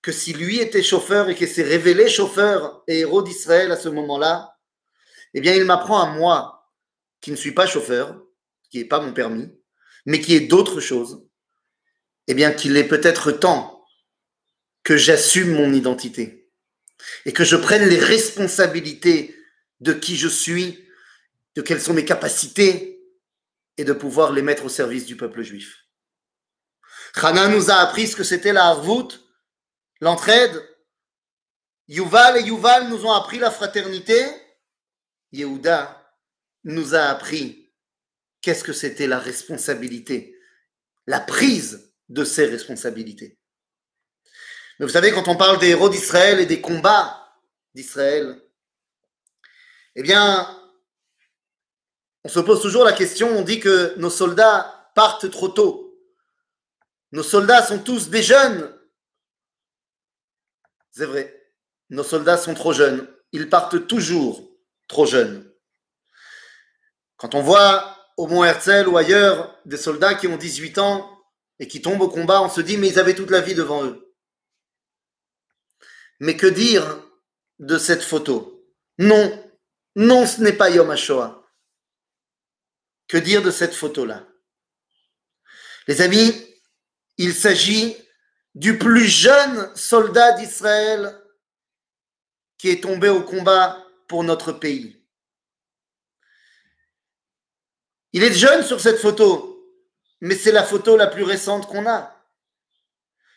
[0.00, 3.88] que si lui était chauffeur et qu'il s'est révélé chauffeur et héros d'Israël à ce
[3.88, 4.56] moment-là,
[5.34, 6.70] eh bien, il m'apprend à moi,
[7.20, 8.22] qui ne suis pas chauffeur,
[8.78, 9.48] n'est pas mon permis,
[10.04, 11.26] mais qui est d'autres choses,
[12.26, 13.84] eh bien qu'il est peut-être temps
[14.82, 16.50] que j'assume mon identité
[17.24, 19.36] et que je prenne les responsabilités
[19.80, 20.88] de qui je suis,
[21.54, 23.00] de quelles sont mes capacités
[23.76, 25.86] et de pouvoir les mettre au service du peuple juif.
[27.14, 29.08] Hana nous a appris ce que c'était la harvout,
[30.00, 30.62] l'entraide.
[31.88, 34.24] Yuval et Yuval nous ont appris la fraternité.
[35.32, 36.14] Yehuda
[36.64, 37.65] nous a appris
[38.46, 40.38] qu'est-ce que c'était la responsabilité,
[41.08, 43.40] la prise de ses responsabilités.
[44.78, 47.28] Mais vous savez, quand on parle des héros d'Israël et des combats
[47.74, 48.40] d'Israël,
[49.96, 50.62] eh bien,
[52.22, 55.98] on se pose toujours la question, on dit que nos soldats partent trop tôt.
[57.10, 58.72] Nos soldats sont tous des jeunes.
[60.92, 61.52] C'est vrai,
[61.90, 63.12] nos soldats sont trop jeunes.
[63.32, 64.48] Ils partent toujours
[64.86, 65.52] trop jeunes.
[67.16, 71.10] Quand on voit au Mont Herzl ou ailleurs des soldats qui ont 18 ans
[71.58, 73.84] et qui tombent au combat, on se dit mais ils avaient toute la vie devant
[73.84, 74.14] eux.
[76.20, 77.02] Mais que dire
[77.58, 78.66] de cette photo?
[78.98, 79.52] Non,
[79.94, 81.42] non, ce n'est pas Yom HaShoah.
[83.08, 84.26] Que dire de cette photo-là?
[85.86, 86.32] Les amis,
[87.18, 87.96] il s'agit
[88.54, 91.22] du plus jeune soldat d'Israël
[92.58, 95.05] qui est tombé au combat pour notre pays.
[98.16, 99.62] Il est jeune sur cette photo,
[100.22, 102.16] mais c'est la photo la plus récente qu'on a.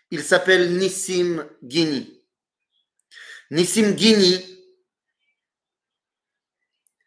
[0.10, 2.24] Il s'appelle Nissim Guini.
[3.52, 4.42] Nissim Guini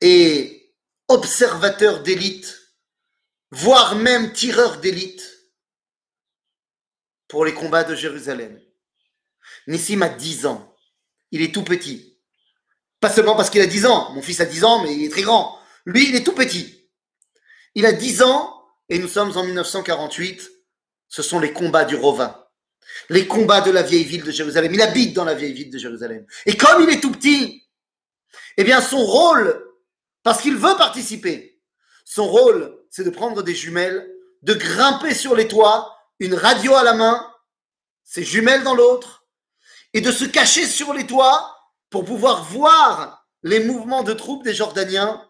[0.03, 0.75] est
[1.09, 2.61] observateur d'élite,
[3.51, 5.27] voire même tireur d'élite
[7.27, 8.61] pour les combats de Jérusalem.
[9.67, 10.77] Nissim a 10 ans.
[11.31, 12.21] Il est tout petit.
[13.01, 14.13] Pas seulement parce qu'il a 10 ans.
[14.13, 15.59] Mon fils a 10 ans, mais il est très grand.
[15.87, 16.82] Lui, il est tout petit.
[17.75, 20.51] Il a 10 ans et nous sommes en 1948.
[21.09, 22.51] Ce sont les combats du Rova.
[23.09, 24.73] Les combats de la vieille ville de Jérusalem.
[24.75, 26.27] Il habite dans la vieille ville de Jérusalem.
[26.47, 27.69] Et comme il est tout petit,
[28.57, 29.65] eh bien, son rôle,
[30.23, 31.61] parce qu'il veut participer,
[32.05, 34.11] son rôle, c'est de prendre des jumelles,
[34.43, 37.27] de grimper sur les toits une radio à la main,
[38.05, 39.27] ses jumelles dans l'autre,
[39.95, 41.57] et de se cacher sur les toits
[41.91, 45.27] pour pouvoir voir les mouvements de troupes des Jordaniens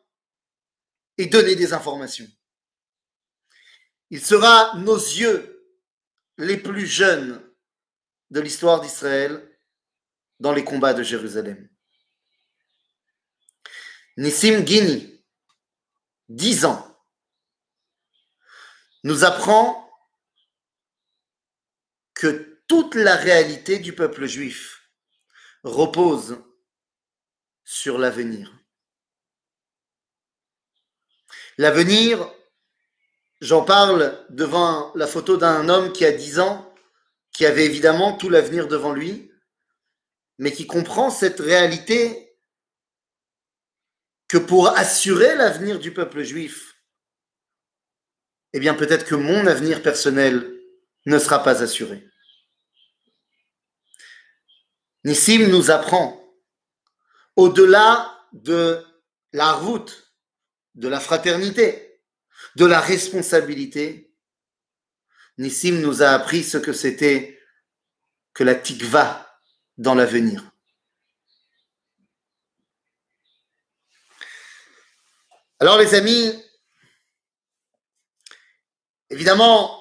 [1.18, 2.26] et donner des informations.
[4.10, 5.66] Il sera nos yeux
[6.38, 7.42] les plus jeunes
[8.30, 9.48] de l'histoire d'Israël
[10.40, 11.68] dans les combats de Jérusalem.
[14.16, 15.24] Nissim Guini,
[16.28, 16.98] 10 ans,
[19.04, 19.90] nous apprend
[22.14, 24.90] que toute la réalité du peuple juif
[25.64, 26.42] repose
[27.64, 28.61] sur l'avenir.
[31.58, 32.32] L'avenir,
[33.40, 36.74] j'en parle devant la photo d'un homme qui a 10 ans,
[37.32, 39.30] qui avait évidemment tout l'avenir devant lui,
[40.38, 42.36] mais qui comprend cette réalité
[44.28, 46.74] que pour assurer l'avenir du peuple juif,
[48.54, 50.58] eh bien peut-être que mon avenir personnel
[51.06, 52.06] ne sera pas assuré.
[55.04, 56.18] Nissim nous apprend,
[57.36, 58.84] au-delà de
[59.32, 60.11] la route,
[60.74, 62.00] de la fraternité,
[62.56, 64.14] de la responsabilité,
[65.38, 67.40] Nissim nous a appris ce que c'était
[68.34, 69.40] que la tikva
[69.78, 70.44] dans l'avenir.
[75.58, 76.44] Alors les amis,
[79.10, 79.78] évidemment,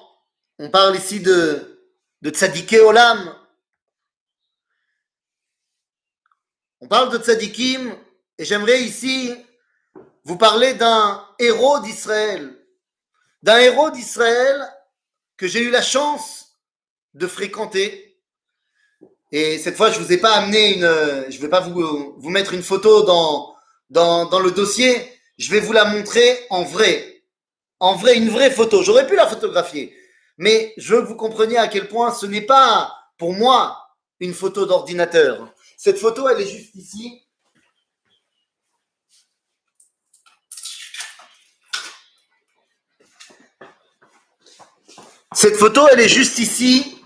[0.58, 1.88] on parle ici de,
[2.22, 3.36] de tzadiké olam,
[6.84, 7.96] On parle de tzadikim
[8.36, 9.32] et j'aimerais ici
[10.24, 12.56] vous parler d'un héros d'Israël.
[13.42, 14.68] D'un héros d'Israël
[15.36, 16.58] que j'ai eu la chance
[17.14, 18.20] de fréquenter.
[19.32, 22.30] Et cette fois, je ne vous ai pas amené une, je vais pas vous, vous
[22.30, 23.54] mettre une photo dans,
[23.90, 24.94] dans, dans le dossier.
[25.38, 27.24] Je vais vous la montrer en vrai.
[27.80, 28.82] En vrai, une vraie photo.
[28.82, 29.96] J'aurais pu la photographier.
[30.38, 33.78] Mais je veux que vous compreniez à quel point ce n'est pas, pour moi,
[34.20, 35.52] une photo d'ordinateur.
[35.76, 37.21] Cette photo, elle est juste ici.
[45.34, 46.98] Cette photo, elle est juste ici.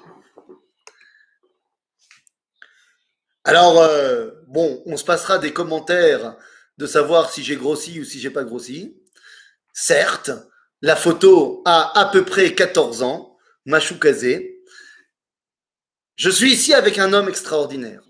[3.45, 6.37] Alors, euh, bon, on se passera des commentaires
[6.79, 9.01] de savoir si j'ai grossi ou si j'ai pas grossi.
[9.72, 10.33] Certes,
[10.83, 13.95] la photo a à peu près 14 ans, Machou
[16.16, 18.03] Je suis ici avec un homme extraordinaire.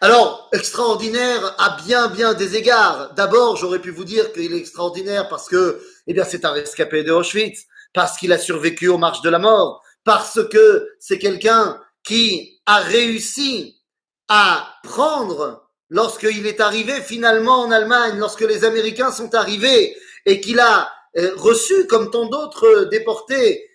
[0.00, 3.14] Alors, extraordinaire à bien, bien des égards.
[3.14, 7.04] D'abord, j'aurais pu vous dire qu'il est extraordinaire parce que, eh bien, c'est un rescapé
[7.04, 7.66] de Auschwitz,
[7.96, 12.80] parce qu'il a survécu aux marches de la mort, parce que c'est quelqu'un qui a
[12.80, 13.80] réussi
[14.28, 20.60] à prendre lorsqu'il est arrivé finalement en Allemagne, lorsque les Américains sont arrivés et qu'il
[20.60, 23.66] a euh, reçu, comme tant d'autres déportés,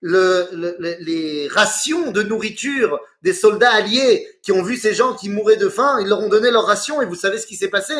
[0.00, 5.68] les rations de nourriture des soldats alliés qui ont vu ces gens qui mouraient de
[5.68, 7.94] faim, ils leur ont donné leurs rations et vous savez ce qui s'est passé?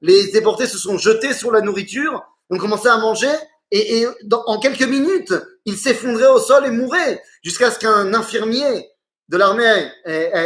[0.00, 2.20] Les déportés se sont jetés sur la nourriture,
[2.50, 3.30] ont commencé à manger
[3.70, 4.06] et,
[4.46, 8.90] en quelques minutes, ils s'effondraient au sol et mouraient jusqu'à ce qu'un infirmier
[9.28, 9.90] de l'armée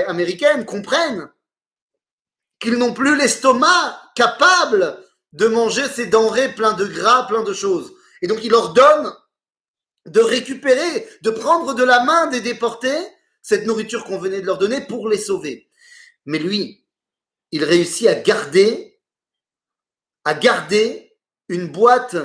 [0.06, 1.30] américaine comprenne
[2.58, 4.98] qu'ils n'ont plus l'estomac capable
[5.32, 7.92] de manger ces denrées plein de gras, plein de choses.
[8.22, 9.12] Et donc il leur donne
[10.06, 12.96] de récupérer, de prendre de la main des déportés
[13.42, 15.68] cette nourriture qu'on venait de leur donner pour les sauver.
[16.26, 16.86] Mais lui,
[17.52, 18.98] il réussit à garder,
[20.24, 21.16] à garder
[21.48, 22.16] une boîte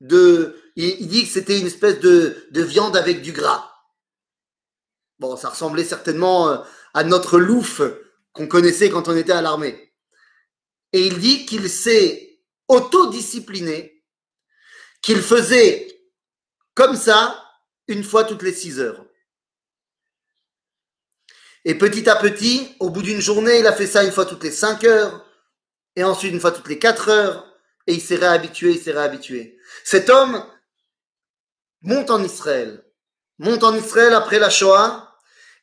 [0.00, 3.72] il, dit que c'était une espèce de, de viande avec du gras.
[5.18, 6.58] Bon, ça ressemblait certainement euh,
[6.94, 7.80] à notre louf
[8.32, 9.92] qu'on connaissait quand on était à l'armée.
[10.92, 14.04] Et il dit qu'il s'est autodiscipliné,
[15.02, 15.88] qu'il faisait
[16.74, 17.44] comme ça,
[17.88, 19.04] une fois toutes les six heures.
[21.64, 24.44] Et petit à petit, au bout d'une journée, il a fait ça une fois toutes
[24.44, 25.26] les cinq heures,
[25.96, 27.52] et ensuite une fois toutes les quatre heures,
[27.86, 29.57] et il s'est réhabitué, il s'est réhabitué.
[29.84, 30.44] Cet homme
[31.82, 32.84] monte en Israël,
[33.38, 35.16] monte en Israël après la Shoah,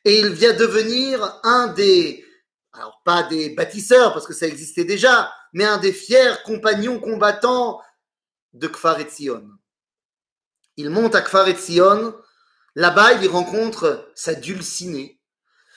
[0.04, 2.24] et il vient devenir un des,
[2.72, 7.80] alors pas des bâtisseurs, parce que ça existait déjà, mais un des fiers compagnons combattants
[8.52, 9.48] de Kfar Etzion.
[10.76, 12.14] Il monte à Kfar Sion.
[12.74, 15.18] Là-bas, il rencontre sa dulcinée.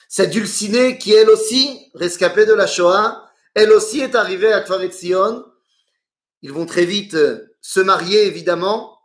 [0.08, 4.80] Sa dulcinée qui, elle aussi, rescapée de la Shoah, elle aussi est arrivée à Kfar
[4.92, 5.44] Sion.
[6.42, 8.98] Ils vont très vite euh, se marier, évidemment,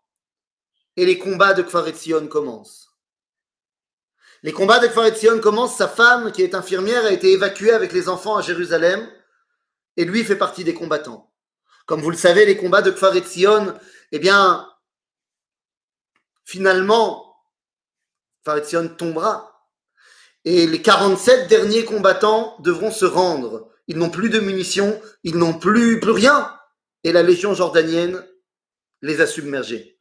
[0.98, 2.90] et les combats de Kfar Sion commencent.
[4.44, 5.78] Les combats de Kfar Sion commencent.
[5.78, 9.10] Sa femme, qui est infirmière, a été évacuée avec les enfants à Jérusalem,
[9.98, 11.34] et lui fait partie des combattants.
[11.86, 13.74] Comme vous le savez, les combats de Kfar Sion,
[14.12, 14.68] eh bien,
[16.46, 17.26] finalement,
[18.46, 19.52] Faretzion tombera.
[20.46, 23.70] Et les 47 derniers combattants devront se rendre.
[23.88, 26.56] Ils n'ont plus de munitions, ils n'ont plus, plus rien.
[27.04, 28.24] Et la légion jordanienne
[29.06, 30.00] les a submergés.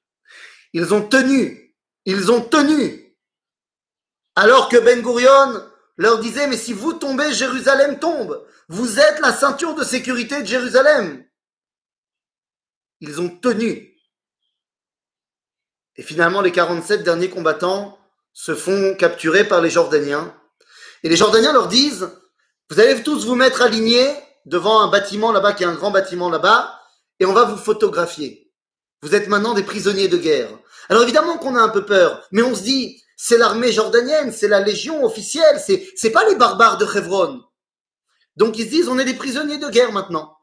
[0.73, 3.17] Ils ont tenu, ils ont tenu.
[4.35, 5.63] Alors que Ben Gurion
[5.97, 8.45] leur disait, mais si vous tombez, Jérusalem tombe.
[8.69, 11.25] Vous êtes la ceinture de sécurité de Jérusalem.
[13.01, 13.95] Ils ont tenu.
[15.97, 17.99] Et finalement, les 47 derniers combattants
[18.33, 20.35] se font capturer par les Jordaniens.
[21.03, 22.11] Et les Jordaniens leur disent,
[22.71, 24.13] vous allez tous vous mettre alignés
[24.47, 26.81] devant un bâtiment là-bas, qui est un grand bâtiment là-bas,
[27.21, 28.44] et on va vous photographier.
[29.05, 30.49] Vous êtes maintenant des prisonniers de guerre.
[30.89, 34.49] Alors évidemment qu'on a un peu peur, mais on se dit, c'est l'armée jordanienne, c'est
[34.49, 37.45] la légion officielle, c'est, c'est pas les barbares de Hebron.
[38.37, 40.39] Donc ils se disent, on est des prisonniers de guerre maintenant.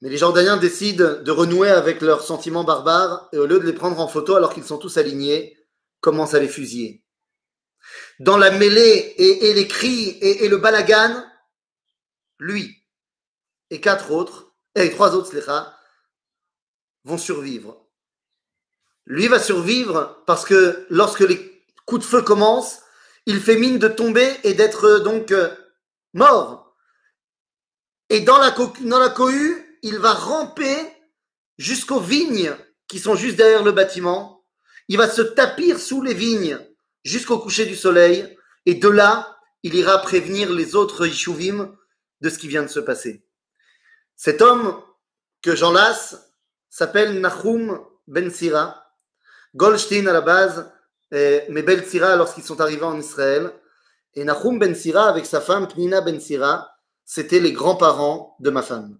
[0.00, 3.74] Mais les Jordaniens décident de renouer avec leurs sentiments barbares et au lieu de les
[3.74, 5.58] prendre en photo alors qu'ils sont tous alignés,
[6.00, 7.04] commencent à les fusiller.
[8.18, 11.22] Dans la mêlée et, les cris et, le balagan,
[12.38, 12.82] lui
[13.68, 15.30] et quatre autres, et trois autres,
[17.06, 17.86] vont survivre.
[19.06, 22.80] Lui va survivre parce que lorsque les coups de feu commencent,
[23.26, 25.48] il fait mine de tomber et d'être donc euh,
[26.12, 26.76] mort.
[28.10, 30.76] Et dans la, dans la cohue, il va ramper
[31.58, 32.54] jusqu'aux vignes
[32.88, 34.44] qui sont juste derrière le bâtiment.
[34.88, 36.58] Il va se tapir sous les vignes
[37.04, 38.36] jusqu'au coucher du soleil.
[38.64, 41.76] Et de là, il ira prévenir les autres Yishuvim
[42.20, 43.24] de ce qui vient de se passer.
[44.16, 44.80] Cet homme
[45.42, 46.25] que j'enlace
[46.76, 48.84] s'appelle Nahum Ben Sira.
[49.54, 50.70] Goldstein à la base,
[51.10, 53.50] mais Ben Sira lorsqu'ils sont arrivés en Israël.
[54.12, 56.70] Et Nahum Ben Sira avec sa femme Pnina Ben Sira,
[57.06, 58.98] c'était les grands-parents de ma femme.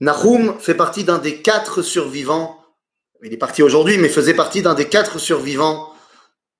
[0.00, 2.62] Nahum fait partie d'un des quatre survivants.
[3.22, 5.94] Il est parti aujourd'hui, mais faisait partie d'un des quatre survivants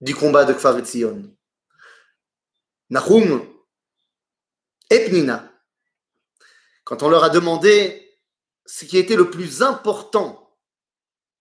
[0.00, 1.22] du combat de Kfar Etzion.
[2.88, 3.46] Nahum
[4.88, 5.52] et Pnina,
[6.84, 8.04] quand on leur a demandé
[8.66, 10.56] ce qui était le plus important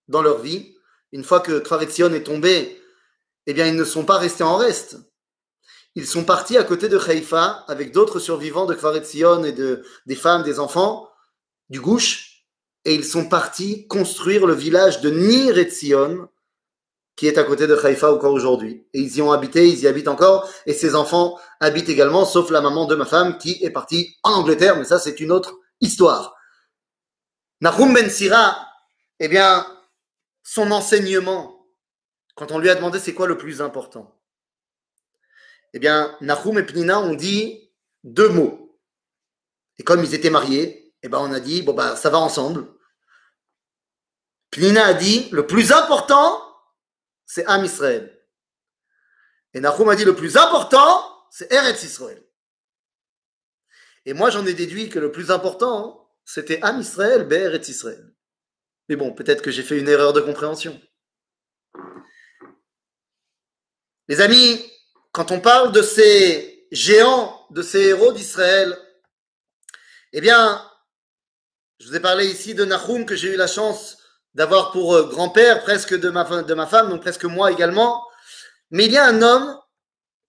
[0.08, 0.76] dans leur vie,
[1.12, 2.82] une fois que Kfar Etzion est tombé,
[3.48, 4.98] eh bien, ils ne sont pas restés en reste.
[5.96, 9.84] Ils sont partis à côté de Haïfa avec d'autres survivants de Kfar Etzion et de,
[10.06, 11.10] des femmes, des enfants,
[11.70, 12.36] du Gouche
[12.86, 16.30] et ils sont partis construire le village de Nir Etzion,
[17.16, 18.86] qui est à côté de Haïfa encore aujourd'hui.
[18.94, 22.52] Et ils y ont habité, ils y habitent encore, et ses enfants habitent également, sauf
[22.52, 25.56] la maman de ma femme qui est partie en Angleterre, mais ça c'est une autre
[25.82, 26.35] histoire.
[27.66, 28.72] Nahum Ben Sira,
[29.20, 29.66] eh bien,
[30.43, 31.68] son enseignement
[32.36, 34.22] quand on lui a demandé c'est quoi le plus important
[35.74, 37.72] Eh bien, Nahum et Pnina ont dit
[38.03, 38.80] deux mots.
[39.80, 42.68] Et comme ils étaient mariés, eh ben on a dit bon bah ça va ensemble.
[44.51, 46.39] Pnina a dit le plus important
[47.26, 48.16] c'est Am Israël.
[49.55, 51.01] Et Nahum a dit le plus important
[51.32, 52.24] c'est Eretz Israël.
[54.05, 58.14] Et moi j'en ai déduit que le plus important c'était Am Israël, Eretz Israël.
[58.90, 60.80] Mais bon, peut-être que j'ai fait une erreur de compréhension.
[64.08, 64.72] Les amis,
[65.12, 68.78] quand on parle de ces géants, de ces héros d'Israël,
[70.14, 70.70] eh bien,
[71.80, 73.98] je vous ai parlé ici de Nahum que j'ai eu la chance
[74.34, 78.06] d'avoir pour euh, grand-père presque de ma, de ma femme, donc presque moi également.
[78.72, 79.60] Mais il y a un homme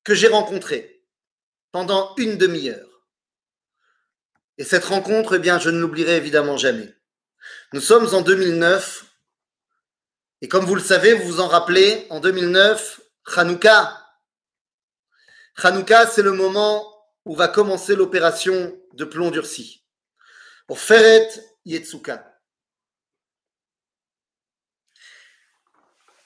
[0.04, 1.02] que j'ai rencontré
[1.72, 2.85] pendant une demi-heure.
[4.58, 6.94] Et cette rencontre, eh bien, je ne l'oublierai évidemment jamais.
[7.72, 9.04] Nous sommes en 2009.
[10.40, 13.00] Et comme vous le savez, vous vous en rappelez, en 2009,
[13.36, 14.02] Hanouka.
[15.56, 16.92] Hanouka, c'est le moment
[17.24, 19.84] où va commencer l'opération de plomb durci.
[20.66, 21.28] Pour Feret
[21.64, 22.32] Yetsuka.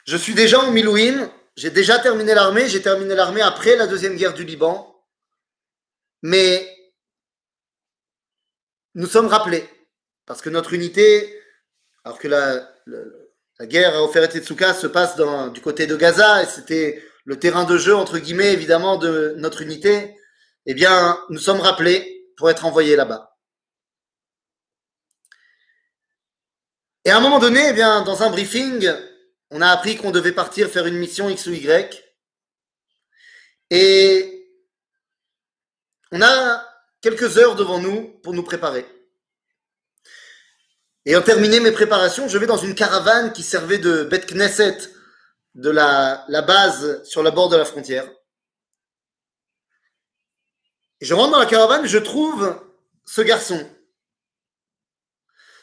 [0.06, 1.30] Je suis déjà en Milouine.
[1.56, 2.68] J'ai déjà terminé l'armée.
[2.68, 5.04] J'ai terminé l'armée après la deuxième guerre du Liban.
[6.22, 6.79] Mais
[8.94, 9.68] nous sommes rappelés
[10.26, 11.40] parce que notre unité,
[12.04, 16.42] alors que la, la, guerre à Oferet Tetsuka se passe dans, du côté de Gaza,
[16.42, 20.16] et c'était le terrain de jeu, entre guillemets, évidemment, de notre unité,
[20.66, 23.36] eh bien, nous sommes rappelés pour être envoyés là-bas.
[27.04, 28.88] Et à un moment donné, eh bien, dans un briefing,
[29.50, 32.04] on a appris qu'on devait partir faire une mission X ou Y.
[33.70, 34.48] Et
[36.12, 36.69] on a
[37.00, 38.86] quelques heures devant nous pour nous préparer.
[41.06, 44.78] Ayant terminé mes préparations, je vais dans une caravane qui servait de Bet Knesset,
[45.54, 48.08] de la, la base sur le bord de la frontière.
[51.00, 52.60] Je rentre dans la caravane, je trouve
[53.06, 53.68] ce garçon.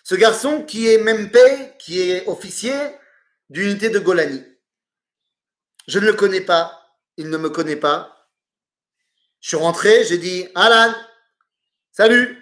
[0.04, 2.76] Ce garçon qui est Mempe, qui est officier
[3.50, 4.44] d'unité de Golani.
[5.88, 6.82] Je ne le connais pas,
[7.18, 8.28] il ne me connaît pas.
[9.40, 10.94] Je suis rentré, j'ai dit Alan,
[11.98, 12.38] salut.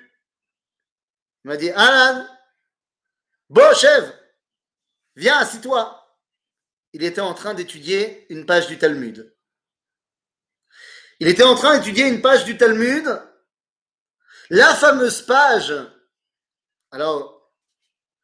[1.44, 2.28] Il m'a dit Alan,
[3.50, 4.04] Bon, chef,
[5.16, 6.02] viens, assis-toi.
[6.92, 9.34] Il était en train d'étudier une page du Talmud.
[11.22, 13.08] Il était en train d'étudier une page du Talmud,
[14.50, 15.74] la fameuse page.
[16.92, 17.54] Alors,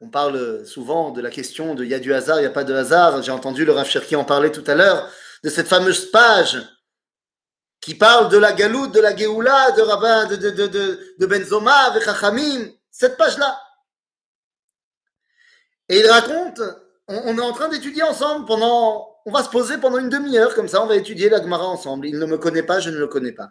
[0.01, 2.51] on parle souvent de la question de il y a du hasard, il n'y a
[2.51, 3.21] pas de hasard.
[3.21, 5.09] J'ai entendu le Rav Cherki en parler tout à l'heure,
[5.43, 6.57] de cette fameuse page
[7.81, 10.67] qui parle de la galoute, de la Géoula, de Rabbin, de, de,
[11.17, 11.99] de, Benzoma, de
[12.91, 13.59] cette page-là.
[15.89, 16.61] Et il raconte,
[17.07, 20.67] on, est en train d'étudier ensemble pendant, on va se poser pendant une demi-heure, comme
[20.67, 22.07] ça on va étudier la Gemara ensemble.
[22.07, 23.49] Il ne me connaît pas, je ne le connais pas.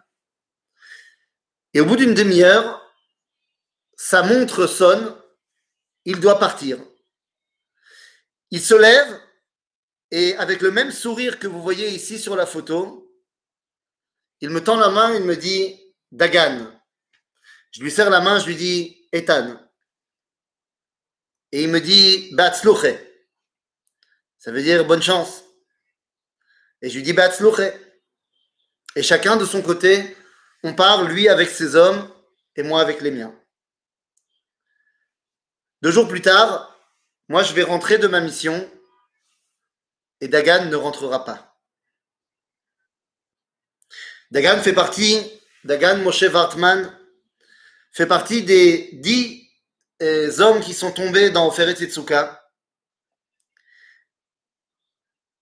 [1.73, 2.81] Et au bout d'une demi-heure,
[3.97, 5.15] sa montre sonne,
[6.05, 6.79] il doit partir.
[8.49, 9.19] Il se lève
[10.09, 13.00] et avec le même sourire que vous voyez ici sur la photo,
[14.41, 15.79] il me tend la main, il me dit
[16.11, 16.67] Dagan.
[17.71, 19.57] Je lui serre la main, je lui dis Ethan.
[21.51, 22.95] Et il me dit Batzluche.
[24.37, 25.43] Ça veut dire bonne chance.
[26.81, 27.71] Et je lui dis Batzluche.
[28.95, 30.17] Et chacun de son côté,
[30.63, 32.11] on parle, lui avec ses hommes
[32.55, 33.33] et moi avec les miens.
[35.81, 36.77] Deux jours plus tard,
[37.29, 38.69] moi je vais rentrer de ma mission
[40.19, 41.50] et Dagan ne rentrera pas.
[44.31, 45.21] Dagan fait partie,
[45.65, 46.97] Dagan Moshe Wartman
[47.91, 49.45] fait partie des dix
[50.39, 52.41] hommes qui sont tombés dans Oferet Tetsuka.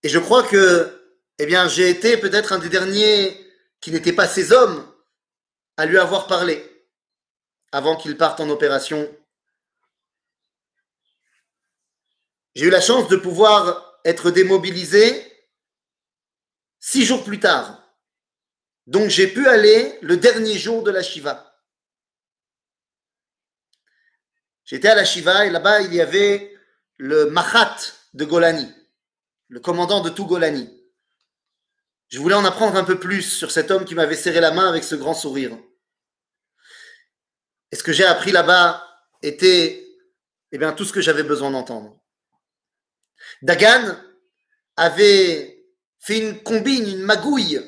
[0.02, 3.38] Et je crois que, eh bien, j'ai été peut-être un des derniers
[3.80, 4.92] qui n'étaient pas ces hommes
[5.76, 6.66] à lui avoir parlé
[7.70, 9.08] avant qu'il parte en opération.
[12.56, 15.24] J'ai eu la chance de pouvoir être démobilisé
[16.80, 17.79] six jours plus tard.
[18.90, 21.56] Donc j'ai pu aller le dernier jour de la Shiva.
[24.64, 26.52] J'étais à la Shiva et là-bas, il y avait
[26.96, 27.76] le Mahat
[28.14, 28.68] de Golani,
[29.46, 30.68] le commandant de tout Golani.
[32.08, 34.68] Je voulais en apprendre un peu plus sur cet homme qui m'avait serré la main
[34.68, 35.56] avec ce grand sourire.
[37.70, 38.84] Et ce que j'ai appris là-bas
[39.22, 39.86] était
[40.50, 41.96] eh bien, tout ce que j'avais besoin d'entendre.
[43.40, 43.96] Dagan
[44.76, 45.64] avait
[46.00, 47.60] fait une combine, une magouille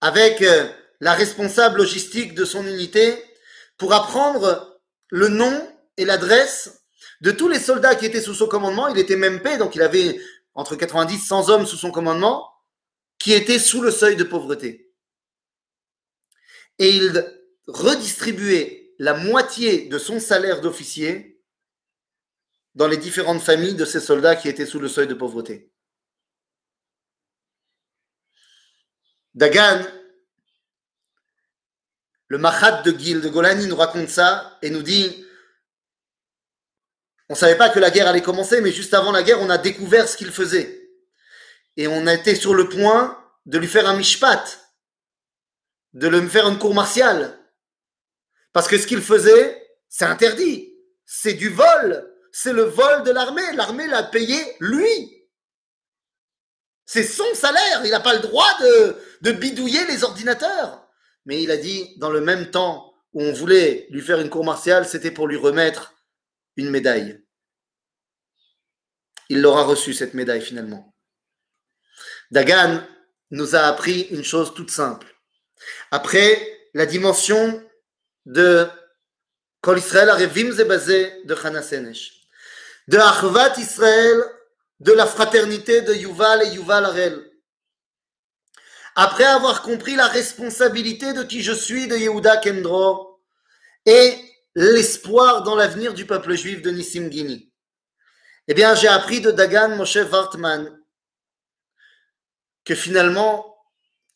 [0.00, 0.68] avec euh,
[1.00, 3.22] la responsable logistique de son unité
[3.76, 6.82] pour apprendre le nom et l'adresse
[7.20, 9.82] De tous les soldats qui étaient sous son commandement, il était même paix, donc il
[9.82, 10.20] avait
[10.54, 12.50] entre 90 et 100 hommes sous son commandement,
[13.18, 14.90] qui étaient sous le seuil de pauvreté.
[16.78, 21.42] Et il redistribuait la moitié de son salaire d'officier
[22.74, 25.69] dans les différentes familles de ces soldats qui étaient sous le seuil de pauvreté.
[29.34, 29.82] Dagan,
[32.28, 35.24] le Mahat de Gil de Golani nous raconte ça et nous dit
[37.30, 39.50] on ne savait pas que la guerre allait commencer, mais juste avant la guerre, on
[39.50, 40.90] a découvert ce qu'il faisait.
[41.76, 44.58] Et on a été sur le point de lui faire un mishpat,
[45.92, 47.38] de lui faire une cour martiale.
[48.52, 50.74] Parce que ce qu'il faisait, c'est interdit.
[51.06, 52.12] C'est du vol.
[52.32, 53.52] C'est le vol de l'armée.
[53.52, 55.24] L'armée l'a payé lui.
[56.84, 57.82] C'est son salaire.
[57.84, 60.86] Il n'a pas le droit de, de bidouiller les ordinateurs.
[61.26, 64.44] Mais il a dit, dans le même temps où on voulait lui faire une cour
[64.44, 65.94] martiale, c'était pour lui remettre
[66.56, 67.22] une médaille.
[69.28, 70.94] Il l'aura reçu, cette médaille, finalement.
[72.30, 72.82] Dagan
[73.30, 75.06] nous a appris une chose toute simple.
[75.90, 77.62] Après la dimension
[78.26, 78.66] de
[79.60, 82.12] Kol Israël Arevim Zebazé de Chana Senesh,
[82.88, 84.22] de Achvat Israël,
[84.80, 87.29] de la fraternité de Yuval et Yuval Arel,
[88.94, 93.20] après avoir compris la responsabilité de qui je suis de Yehuda Kendro
[93.86, 94.14] et
[94.54, 97.52] l'espoir dans l'avenir du peuple juif de Nissim Gini,
[98.48, 100.76] eh bien, j'ai appris de Dagan Moshe Wartman
[102.64, 103.56] que finalement,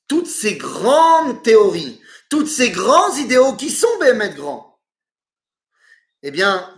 [0.08, 4.80] toutes ces grandes théories, toutes ces grands idéaux qui sont Béhémet grands,
[6.22, 6.68] eh bien,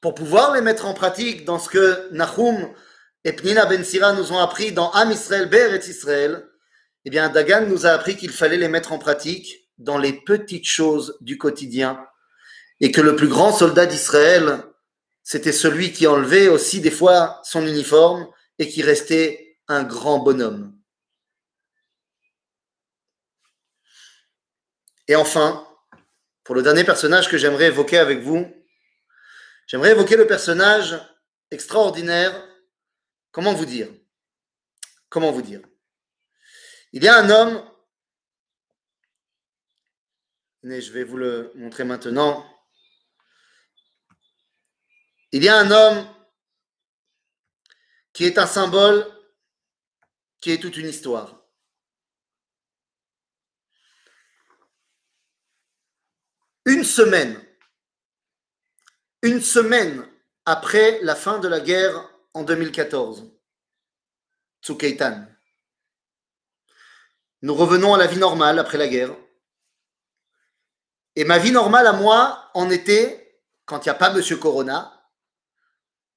[0.00, 2.72] pour pouvoir les mettre en pratique dans ce que Nahum
[3.24, 6.48] et Pnina Ben Sira nous ont appris dans Am Israël, Ber et Israël,
[7.04, 10.66] eh bien, Dagan nous a appris qu'il fallait les mettre en pratique dans les petites
[10.66, 12.06] choses du quotidien
[12.80, 14.62] et que le plus grand soldat d'Israël,
[15.22, 18.28] c'était celui qui enlevait aussi des fois son uniforme
[18.58, 20.76] et qui restait un grand bonhomme.
[25.08, 25.66] Et enfin,
[26.44, 28.46] pour le dernier personnage que j'aimerais évoquer avec vous,
[29.66, 31.00] j'aimerais évoquer le personnage
[31.50, 32.32] extraordinaire.
[33.30, 33.88] Comment vous dire?
[35.08, 35.60] Comment vous dire?
[36.94, 37.70] Il y a un homme,
[40.62, 42.46] je vais vous le montrer maintenant.
[45.32, 46.06] Il y a un homme
[48.12, 49.06] qui est un symbole,
[50.42, 51.42] qui est toute une histoire.
[56.66, 57.42] Une semaine,
[59.22, 60.06] une semaine
[60.44, 63.32] après la fin de la guerre en 2014,
[64.62, 65.31] Tsukeitan.
[67.42, 69.16] Nous revenons à la vie normale après la guerre.
[71.16, 75.10] Et ma vie normale à moi en était, quand il n'y a pas Monsieur Corona,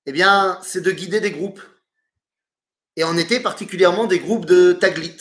[0.06, 1.62] eh bien, c'est de guider des groupes.
[2.96, 5.18] Et en été particulièrement des groupes de Taglit.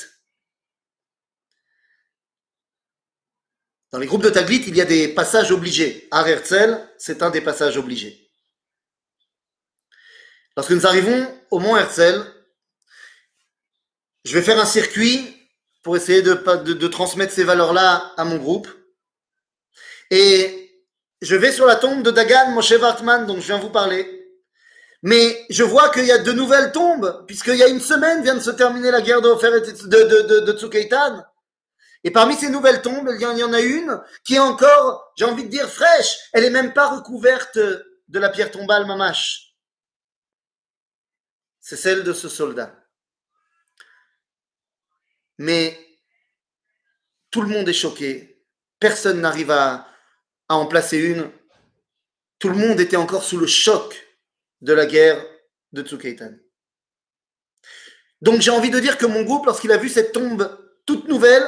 [3.91, 6.07] Dans les groupes de Taglit, il y a des passages obligés.
[6.11, 8.31] Ar Herzl, c'est un des passages obligés.
[10.57, 12.25] Lorsque nous arrivons au mont Herzl,
[14.25, 15.34] je vais faire un circuit
[15.85, 18.69] pour essayer de, de transmettre ces valeurs-là à mon groupe.
[20.11, 20.83] Et
[21.21, 24.11] je vais sur la tombe de Dagan Moshe Wartman, dont je viens vous parler.
[25.03, 28.35] Mais je vois qu'il y a de nouvelles tombes, puisqu'il y a une semaine vient
[28.35, 31.23] de se terminer la guerre de, de, de, de.
[32.03, 35.45] Et parmi ces nouvelles tombes, il y en a une qui est encore, j'ai envie
[35.45, 36.17] de dire, fraîche.
[36.33, 39.55] Elle n'est même pas recouverte de la pierre tombale mamache.
[41.61, 42.75] C'est celle de ce soldat.
[45.39, 45.79] Mais
[47.31, 48.45] tout le monde est choqué.
[48.79, 49.89] Personne n'arrive à,
[50.49, 51.31] en placer une.
[52.39, 54.07] Tout le monde était encore sous le choc
[54.61, 55.25] de la guerre
[55.73, 56.33] de Tsukeitan.
[58.21, 61.45] Donc j'ai envie de dire que mon groupe, lorsqu'il a vu cette tombe toute nouvelle,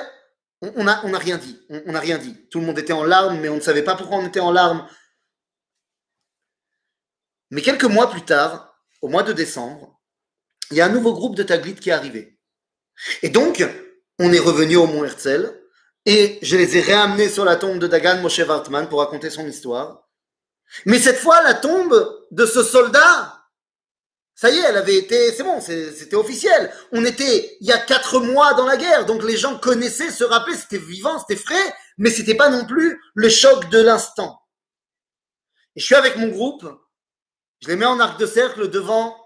[0.63, 1.61] on n'a rien dit.
[1.69, 2.49] On n'a rien dit.
[2.49, 4.53] Tout le monde était en larmes, mais on ne savait pas pourquoi on était en
[4.53, 4.89] larmes.
[7.51, 10.01] Mais quelques mois plus tard, au mois de décembre,
[10.71, 12.36] il y a un nouveau groupe de Taglit qui est arrivé.
[13.23, 13.65] Et donc,
[14.19, 15.53] on est revenu au Mont Herzl
[16.05, 19.47] et je les ai réamenés sur la tombe de Dagan Moshe Wartman pour raconter son
[19.47, 20.09] histoire.
[20.85, 23.37] Mais cette fois, la tombe de ce soldat
[24.37, 26.71] ça y est, elle avait été, c'est bon, c'était officiel.
[26.93, 30.25] On était il y a quatre mois dans la guerre, donc les gens connaissaient, se
[30.25, 34.39] rappelaient, c'était vivant, c'était frais, mais c'était pas non plus le choc de l'instant.
[35.75, 36.67] Et je suis avec mon groupe,
[37.63, 39.17] je les mets en arc de cercle devant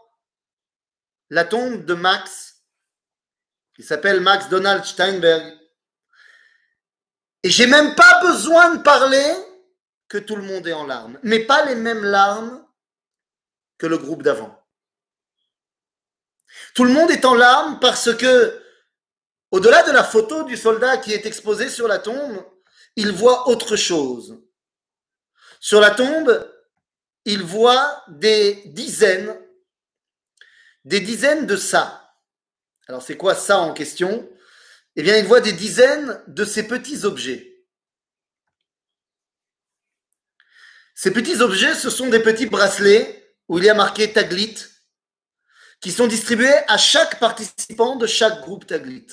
[1.29, 2.50] la tombe de Max,
[3.81, 5.59] qui s'appelle Max Donald Steinberg.
[7.43, 9.24] Et j'ai même pas besoin de parler
[10.07, 12.62] que tout le monde est en larmes, mais pas les mêmes larmes
[13.78, 14.62] que le groupe d'avant.
[16.74, 18.62] Tout le monde est en larmes parce que,
[19.51, 22.45] au-delà de la photo du soldat qui est exposé sur la tombe,
[22.97, 24.43] il voit autre chose.
[25.59, 26.53] Sur la tombe,
[27.24, 29.41] il voit des dizaines,
[30.85, 32.00] des dizaines de ça.
[32.91, 34.28] Alors c'est quoi ça en question?
[34.97, 37.64] Eh bien, il voit des dizaines de ces petits objets.
[40.97, 44.57] Ces petits objets, ce sont des petits bracelets où il y a marqué Taglit,
[45.80, 49.07] qui sont distribués à chaque participant de chaque groupe Taglit.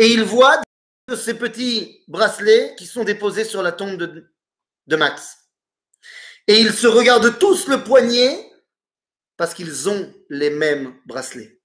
[0.00, 0.60] Et il voit
[1.16, 5.36] ces petits bracelets qui sont déposés sur la tombe de Max.
[6.48, 8.50] Et ils se regardent tous le poignet
[9.36, 11.60] parce qu'ils ont les mêmes bracelets.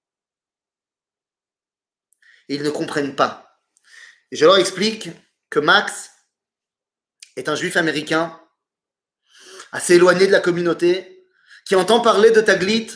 [2.49, 3.61] Ils ne comprennent pas.
[4.31, 5.09] Et je leur explique
[5.49, 6.11] que Max
[7.35, 8.39] est un juif américain
[9.71, 11.25] assez éloigné de la communauté,
[11.65, 12.91] qui entend parler de Taglit,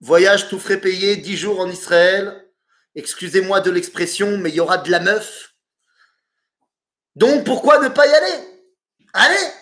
[0.00, 2.48] voyage tout frais payé, dix jours en Israël,
[2.94, 5.54] excusez-moi de l'expression, mais il y aura de la meuf.
[7.16, 8.64] Donc pourquoi ne pas y aller?
[9.12, 9.52] Allez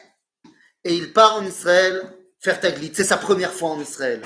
[0.84, 2.02] Et il part en Israël
[2.38, 2.92] faire Taglit.
[2.94, 4.22] C'est sa première fois en Israël.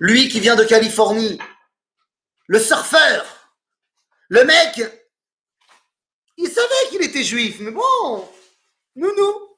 [0.00, 1.38] Lui qui vient de Californie,
[2.48, 3.39] le surfeur,
[4.30, 4.80] le mec,
[6.36, 8.28] il savait qu'il était juif, mais bon,
[8.94, 9.56] nous, nous.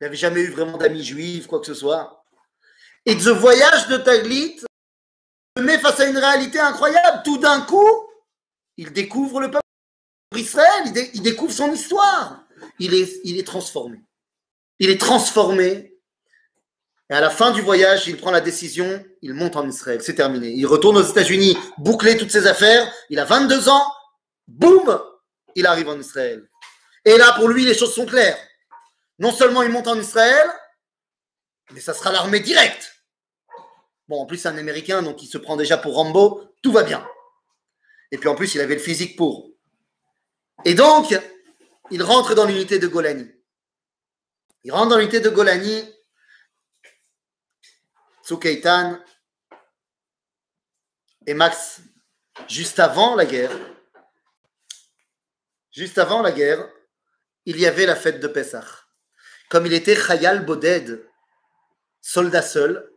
[0.00, 2.24] Il n'avait jamais eu vraiment d'amis juifs, quoi que ce soit.
[3.06, 7.22] Et ce voyage de Taglit se met face à une réalité incroyable.
[7.24, 8.08] Tout d'un coup,
[8.76, 9.64] il découvre le peuple
[10.34, 12.44] d'Israël, il, découvre son histoire.
[12.80, 14.00] Il est, il est transformé.
[14.80, 15.97] Il est transformé.
[17.10, 20.00] Et à la fin du voyage, il prend la décision, il monte en Israël.
[20.02, 20.50] C'est terminé.
[20.50, 22.92] Il retourne aux États-Unis, boucler toutes ses affaires.
[23.08, 23.92] Il a 22 ans.
[24.46, 25.00] Boum
[25.54, 26.48] Il arrive en Israël.
[27.04, 28.38] Et là, pour lui, les choses sont claires.
[29.18, 30.46] Non seulement il monte en Israël,
[31.72, 32.94] mais ça sera l'armée directe.
[34.08, 36.82] Bon, en plus, c'est un Américain, donc il se prend déjà pour Rambo, tout va
[36.82, 37.06] bien.
[38.10, 39.50] Et puis en plus, il avait le physique pour.
[40.64, 41.14] Et donc,
[41.90, 43.30] il rentre dans l'unité de Golani.
[44.64, 45.84] Il rentre dans l'unité de Golani,
[48.28, 48.98] Tsukeitan
[51.26, 51.80] et Max,
[52.46, 53.50] juste avant la guerre,
[55.72, 56.68] juste avant la guerre,
[57.46, 58.66] il y avait la fête de Pessah.
[59.48, 61.06] Comme il était Khayal Boded,
[62.02, 62.90] soldat seul,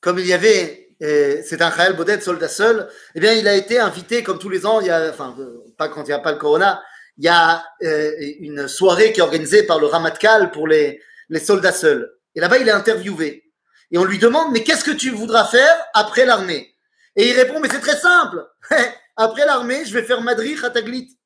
[0.00, 3.56] comme il y avait, euh, c'est un Khayal Boded, soldat seul, eh bien, il a
[3.56, 5.36] été invité, comme tous les ans, il y a, enfin,
[5.76, 6.84] pas quand il n'y a pas le Corona,
[7.18, 11.40] il y a euh, une soirée qui est organisée par le Ramatkal pour les, les
[11.40, 12.12] soldats seuls.
[12.34, 13.52] Et là-bas, il est interviewé.
[13.90, 16.74] Et on lui demande, mais qu'est-ce que tu voudras faire après l'armée?
[17.14, 18.46] Et il répond, mais c'est très simple.
[19.16, 21.18] après l'armée, je vais faire Madrid à Taglit.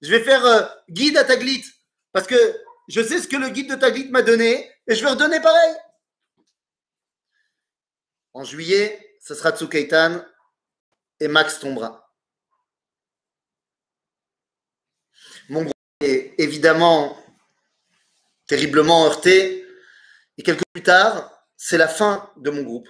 [0.00, 1.64] Je vais faire euh, guide à Taglit.
[2.12, 2.36] Parce que
[2.88, 5.74] je sais ce que le guide de Taglit m'a donné et je vais redonner pareil.
[8.32, 10.24] En juillet, ce sera Tsukaitan
[11.18, 12.12] et Max tombera.
[15.48, 17.16] Mon groupe est évidemment
[18.50, 19.64] terriblement heurté.
[20.36, 22.88] Et quelques plus tard, c'est la fin de mon groupe.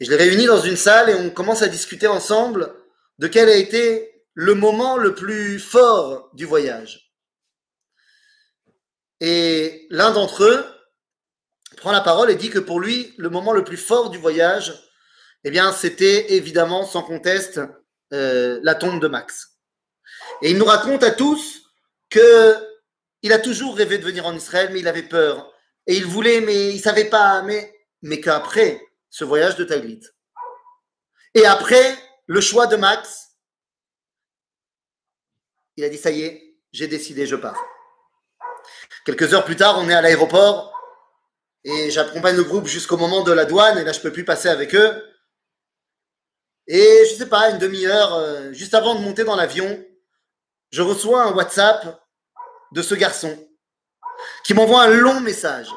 [0.00, 2.74] Et je les réunis dans une salle et on commence à discuter ensemble
[3.18, 7.14] de quel a été le moment le plus fort du voyage.
[9.20, 10.66] Et l'un d'entre eux
[11.76, 14.74] prend la parole et dit que pour lui, le moment le plus fort du voyage,
[15.44, 17.60] eh bien, c'était évidemment, sans conteste,
[18.12, 19.60] euh, la tombe de Max.
[20.42, 21.62] Et il nous raconte à tous
[22.10, 22.56] que
[23.26, 25.52] il a toujours rêvé de venir en Israël, mais il avait peur.
[25.86, 30.02] Et il voulait, mais il savait pas, mais, mais qu'après ce voyage de Taglit,
[31.34, 31.96] et après
[32.26, 33.32] le choix de Max,
[35.76, 37.62] il a dit ça y est, j'ai décidé, je pars.
[39.04, 40.72] Quelques heures plus tard, on est à l'aéroport
[41.64, 44.48] et j'accompagne le groupe jusqu'au moment de la douane et là je peux plus passer
[44.48, 45.04] avec eux.
[46.66, 49.84] Et je sais pas, une demi-heure, euh, juste avant de monter dans l'avion,
[50.70, 52.00] je reçois un WhatsApp
[52.72, 53.36] de ce garçon
[54.44, 55.68] qui m'envoie un long message.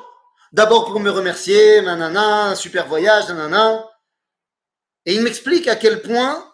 [0.51, 3.87] D'abord pour me remercier, nanana, super voyage, nanana.
[5.05, 6.45] Et il m'explique à quel point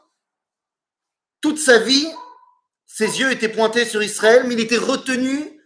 [1.42, 2.08] toute sa vie,
[2.86, 5.62] ses yeux étaient pointés sur Israël, mais il était retenu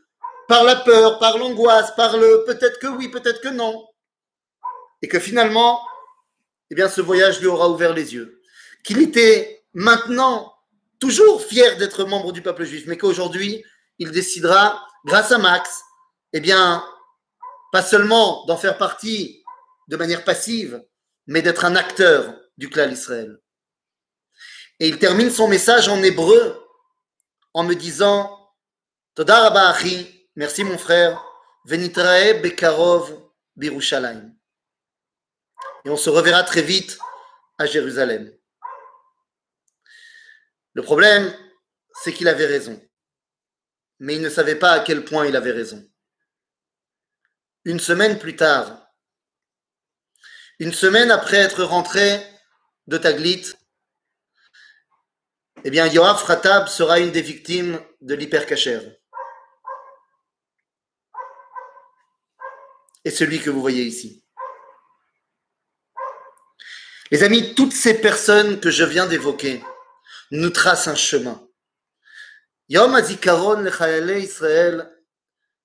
[0.48, 3.88] par la peur, par l'angoisse, par le peut-être que oui, peut-être que non.
[5.02, 5.82] Et que finalement,
[6.72, 8.42] eh bien, ce voyage lui aura ouvert les yeux.
[8.84, 10.54] Qu'il était maintenant
[11.00, 13.64] toujours fier d'être membre du peuple juif, mais qu'aujourd'hui,
[14.00, 15.84] il décidera, grâce à Max,
[16.34, 16.86] eh bien,
[17.72, 19.44] pas seulement d'en faire partie
[19.88, 20.84] de manière passive,
[21.28, 23.40] mais d'être un acteur du clan Israël.
[24.80, 26.66] Et il termine son message en hébreu
[27.54, 28.36] en me disant
[29.16, 29.74] Toda
[30.36, 31.22] merci mon frère,
[31.66, 33.20] Venitrae Bekarov
[33.58, 34.34] Birushalayim.
[35.84, 36.98] Et on se reverra très vite
[37.58, 38.32] à Jérusalem.
[40.74, 41.34] Le problème,
[42.02, 42.82] c'est qu'il avait raison.
[44.00, 45.86] Mais il ne savait pas à quel point il avait raison.
[47.66, 48.88] Une semaine plus tard,
[50.60, 52.22] une semaine après être rentré
[52.88, 53.54] de Taglit,
[55.64, 58.80] eh bien, Yoav Fratab sera une des victimes de l'hypercacher.
[63.04, 64.24] Et celui que vous voyez ici.
[67.12, 69.64] Les amis, toutes ces personnes que je viens d'évoquer
[70.32, 71.49] nous tracent un chemin.
[72.70, 74.96] Yom Azikaron le Israël,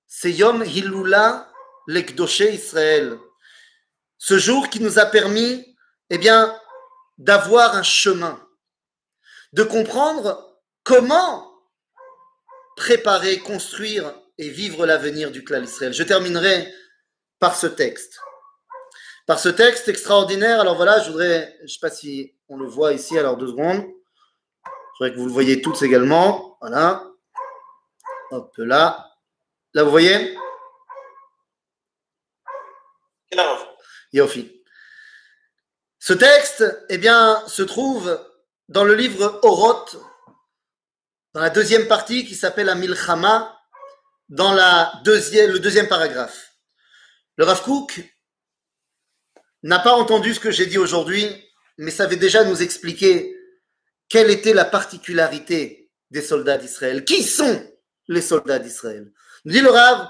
[0.06, 1.52] c'est Yom Hilula
[1.86, 3.18] le Israël.
[4.16, 5.76] Ce jour qui nous a permis,
[6.08, 6.58] eh bien,
[7.18, 8.40] d'avoir un chemin,
[9.52, 11.52] de comprendre comment
[12.76, 15.92] préparer, construire et vivre l'avenir du clan Israël.
[15.92, 16.72] Je terminerai
[17.38, 18.18] par ce texte.
[19.26, 22.66] Par ce texte extraordinaire, alors voilà, je voudrais, je ne sais pas si on le
[22.66, 23.84] voit ici, alors deux secondes.
[24.64, 26.53] Je voudrais que vous le voyez tous également.
[26.66, 27.12] Voilà.
[28.30, 29.12] Hop là.
[29.74, 30.34] Là, vous voyez?
[34.14, 34.64] Yofi.
[35.98, 38.18] Ce texte, eh bien, se trouve
[38.68, 39.98] dans le livre Oroth,
[41.34, 43.60] dans la deuxième partie qui s'appelle Amilchama,
[44.30, 46.54] dans la deuxième, le deuxième paragraphe.
[47.36, 47.62] Le Rav
[49.64, 51.28] n'a pas entendu ce que j'ai dit aujourd'hui,
[51.76, 53.36] mais savait déjà nous expliquer
[54.08, 55.83] quelle était la particularité
[56.14, 57.04] des soldats d'Israël.
[57.04, 57.60] Qui sont
[58.08, 59.12] les soldats d'Israël?
[59.44, 60.08] Dit le Rav.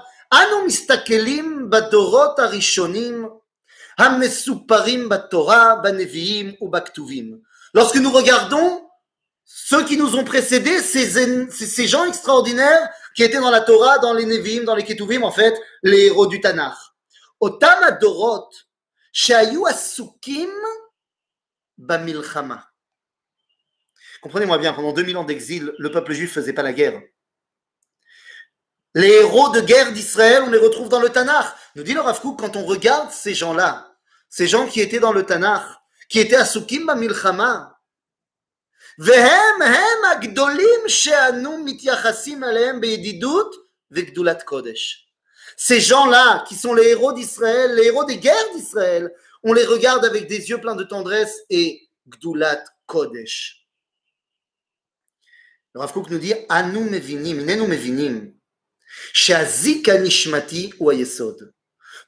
[7.73, 8.89] Lorsque nous regardons
[9.45, 14.25] ceux qui nous ont précédés, ces, gens extraordinaires qui étaient dans la Torah, dans les
[14.25, 16.75] Nevi'im, dans les Ketuvim, en fait, les héros du Tanakh.
[17.39, 18.49] Otam adorot,
[19.11, 20.49] shayu asukim
[21.77, 22.63] bamilchama.
[24.24, 27.00] Comprenez-moi bien, pendant 2000 ans d'exil, le peuple juif faisait pas la guerre.
[28.94, 31.46] Les héros de guerre d'Israël, on les retrouve dans le Tanakh.
[31.76, 33.94] Nous dit le Rav quand on regarde ces gens-là,
[34.28, 35.64] ces gens qui étaient dans le Tanakh,
[36.08, 37.80] qui étaient à Sukim Milchama.
[38.98, 43.54] והם הם הגדולים שאנו מתייחסים עליהם בידידות
[43.90, 45.06] וגדולת קודש.
[45.56, 49.12] Ces gens-là, qui sont les héros d'Israël, les héros des guerres d'Israël,
[49.42, 53.63] on les regarde avec des yeux pleins de tendresse et gdulat kodesh.
[55.74, 58.34] Le Rav Kook nous dit, anu mevinim, inenu mevinim,
[59.12, 61.52] she'azika nishmati ou ayesod.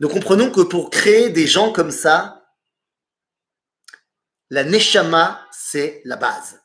[0.01, 2.43] Nous comprenons que pour créer des gens comme ça,
[4.51, 6.59] la neshama, c'est la base.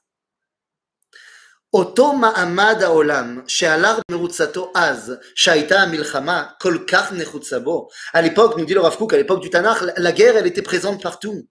[1.73, 8.65] אותו מעמד העולם שעליו מרוצתו אז, שהייתה המלחמה כל כך נחוצה בו, à l'époque, nous
[8.65, 11.45] dit le Rav Kook, à l'époque du Tanakh, la guerre, elle était présente partout.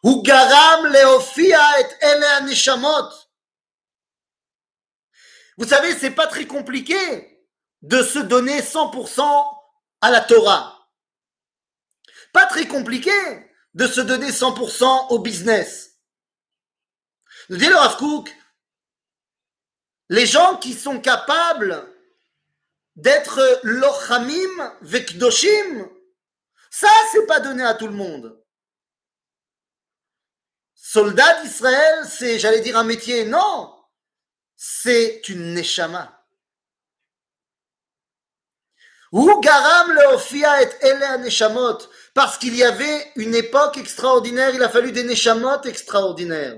[0.00, 3.24] הוא גרם להופיע את אלה הנשמות.
[5.59, 6.95] Vous savez, c'est pas très compliqué
[7.81, 9.21] de se donner 100%
[9.99, 10.89] à la Torah.
[12.31, 13.11] Pas très compliqué
[13.73, 15.97] de se donner 100% au business.
[17.49, 17.97] Nous le Rav
[20.11, 21.93] les gens qui sont capables
[22.95, 25.89] d'être lochamim vekdoshim,
[26.71, 28.41] ça c'est pas donné à tout le monde.
[30.73, 33.78] Soldat d'Israël, c'est, j'allais dire un métier, non,
[34.61, 36.21] c'est une neshama.
[39.13, 41.77] Ou garam leofia et neshamot,
[42.13, 46.57] parce qu'il y avait une époque extraordinaire, il a fallu des neshamot extraordinaires.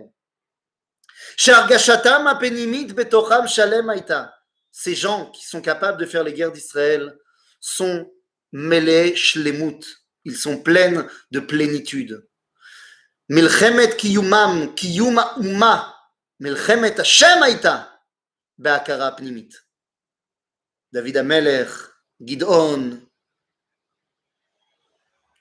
[4.72, 7.16] Ces gens qui sont capables de faire les guerres d'Israël
[7.60, 8.12] sont
[8.52, 9.86] mêlés shlemut.
[10.26, 12.28] Ils sont pleins de plénitude.
[13.30, 15.96] Milchemet kiyumam, kiyuma umma,
[16.40, 17.91] milchemet Hashem aita,
[20.92, 21.70] David Amelech,
[22.20, 23.02] Gidon,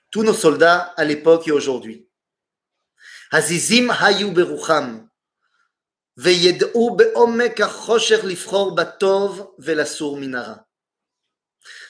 [0.09, 2.09] tous nos soldats à l'époque et aujourd'hui.
[3.29, 5.07] Azizim hayu berucham,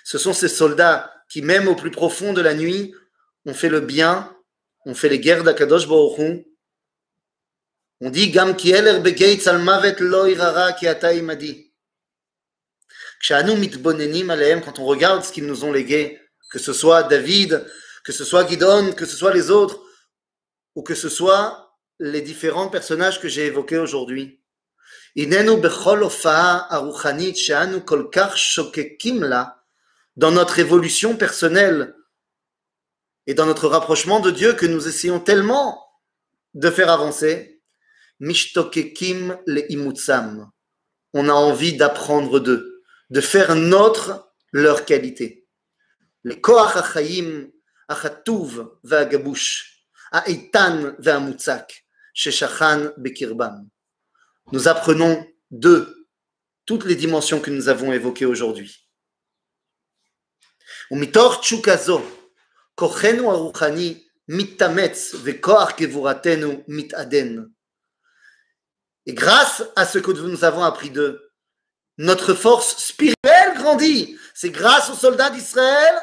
[0.04, 2.94] ce sont ces soldats qui, même au plus profond de la nuit,
[3.46, 4.36] ont fait le bien,
[4.86, 5.88] ont fait les guerres d'Akadosh
[8.04, 9.00] on dit Gam Kieler
[9.46, 9.98] al Mavet
[11.16, 11.72] Imadi.
[13.30, 17.64] Quand on regarde ce qu'ils nous ont légué, que ce soit David,
[18.04, 19.84] que ce soit Guidon, que ce soit les autres,
[20.74, 24.42] ou que ce soit les différents personnages que j'ai évoqués aujourd'hui.
[30.16, 31.96] Dans notre évolution personnelle
[33.28, 35.86] et dans notre rapprochement de Dieu que nous essayons tellement
[36.56, 37.51] de faire avancer,
[38.21, 40.51] Mishtokekim le imutsam.
[41.13, 45.47] On a envie d'apprendre d'eux, de faire notre leur qualité.
[46.23, 47.51] Le koach achayim
[47.89, 53.69] achatuv ve'agabush, ha'eitan ve'amutzak, sheshachan bekirbam.
[54.53, 56.09] Nous apprenons d'eux
[56.65, 58.87] toutes les dimensions que nous avons évoquées aujourd'hui.
[60.91, 62.03] ומיתוך תשוקה זו,
[62.75, 67.37] כוחנו הרוחני מתאמץ וכוח גבורתנו מתעדן.
[69.06, 71.32] Et grâce à ce que nous avons appris d'eux,
[71.98, 74.18] notre force spirituelle grandit.
[74.34, 75.96] C'est grâce aux soldats d'Israël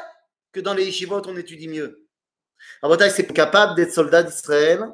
[0.51, 2.07] que dans les yeshivot on étudie mieux.
[2.81, 4.85] Rabotai, c'est capable d'être soldat d'Israël,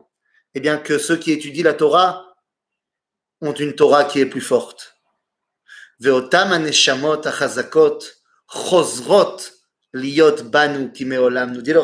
[0.54, 2.36] eh bien que ceux qui étudient la Torah
[3.42, 4.96] ont une Torah qui est plus forte.
[6.00, 8.00] Veotam aneshamot achazakot
[8.48, 9.38] chozrot
[9.94, 11.82] liot banu kimeolam, nous dit le.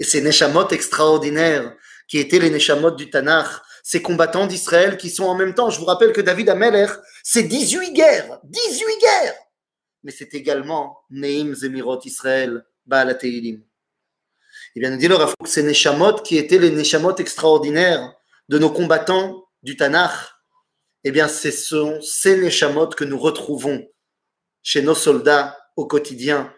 [0.00, 1.74] Et ces neshamot extraordinaires
[2.08, 3.48] qui étaient les neshamot du Tanakh,
[3.92, 6.86] ces combattants d'Israël qui sont en même temps, je vous rappelle que David Ameler,
[7.22, 9.34] c'est 18 guerres, 18 guerres.
[10.02, 13.60] Mais c'est également Neim Zemirot Israël, Baal Teilim.
[14.74, 18.14] Et bien, nous dit le Rav ces neshamot qui étaient les neshamot extraordinaires
[18.48, 20.14] de nos combattants du Tanakh,
[21.04, 23.86] eh bien, ce sont ces neshamot que nous retrouvons
[24.62, 26.50] chez nos soldats au quotidien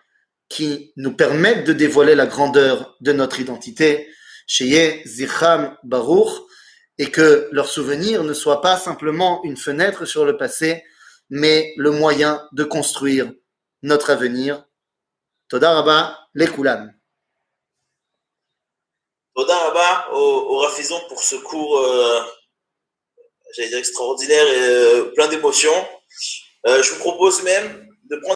[0.48, 4.06] qui nous permettent de dévoiler la grandeur de notre identité,
[4.46, 6.44] chez Zicham Baruch,
[6.98, 10.84] et que leur souvenir ne soit pas simplement une fenêtre sur le passé,
[11.30, 13.32] mais le moyen de construire
[13.82, 14.64] notre avenir.
[15.48, 16.92] Toda Rabba, les Kulam.
[19.34, 22.20] Toda Rabba au, au Rafizon pour ce cours, euh,
[23.54, 25.88] j'allais dire extraordinaire et euh, plein d'émotions.
[26.66, 28.32] Euh, je vous propose même de prendre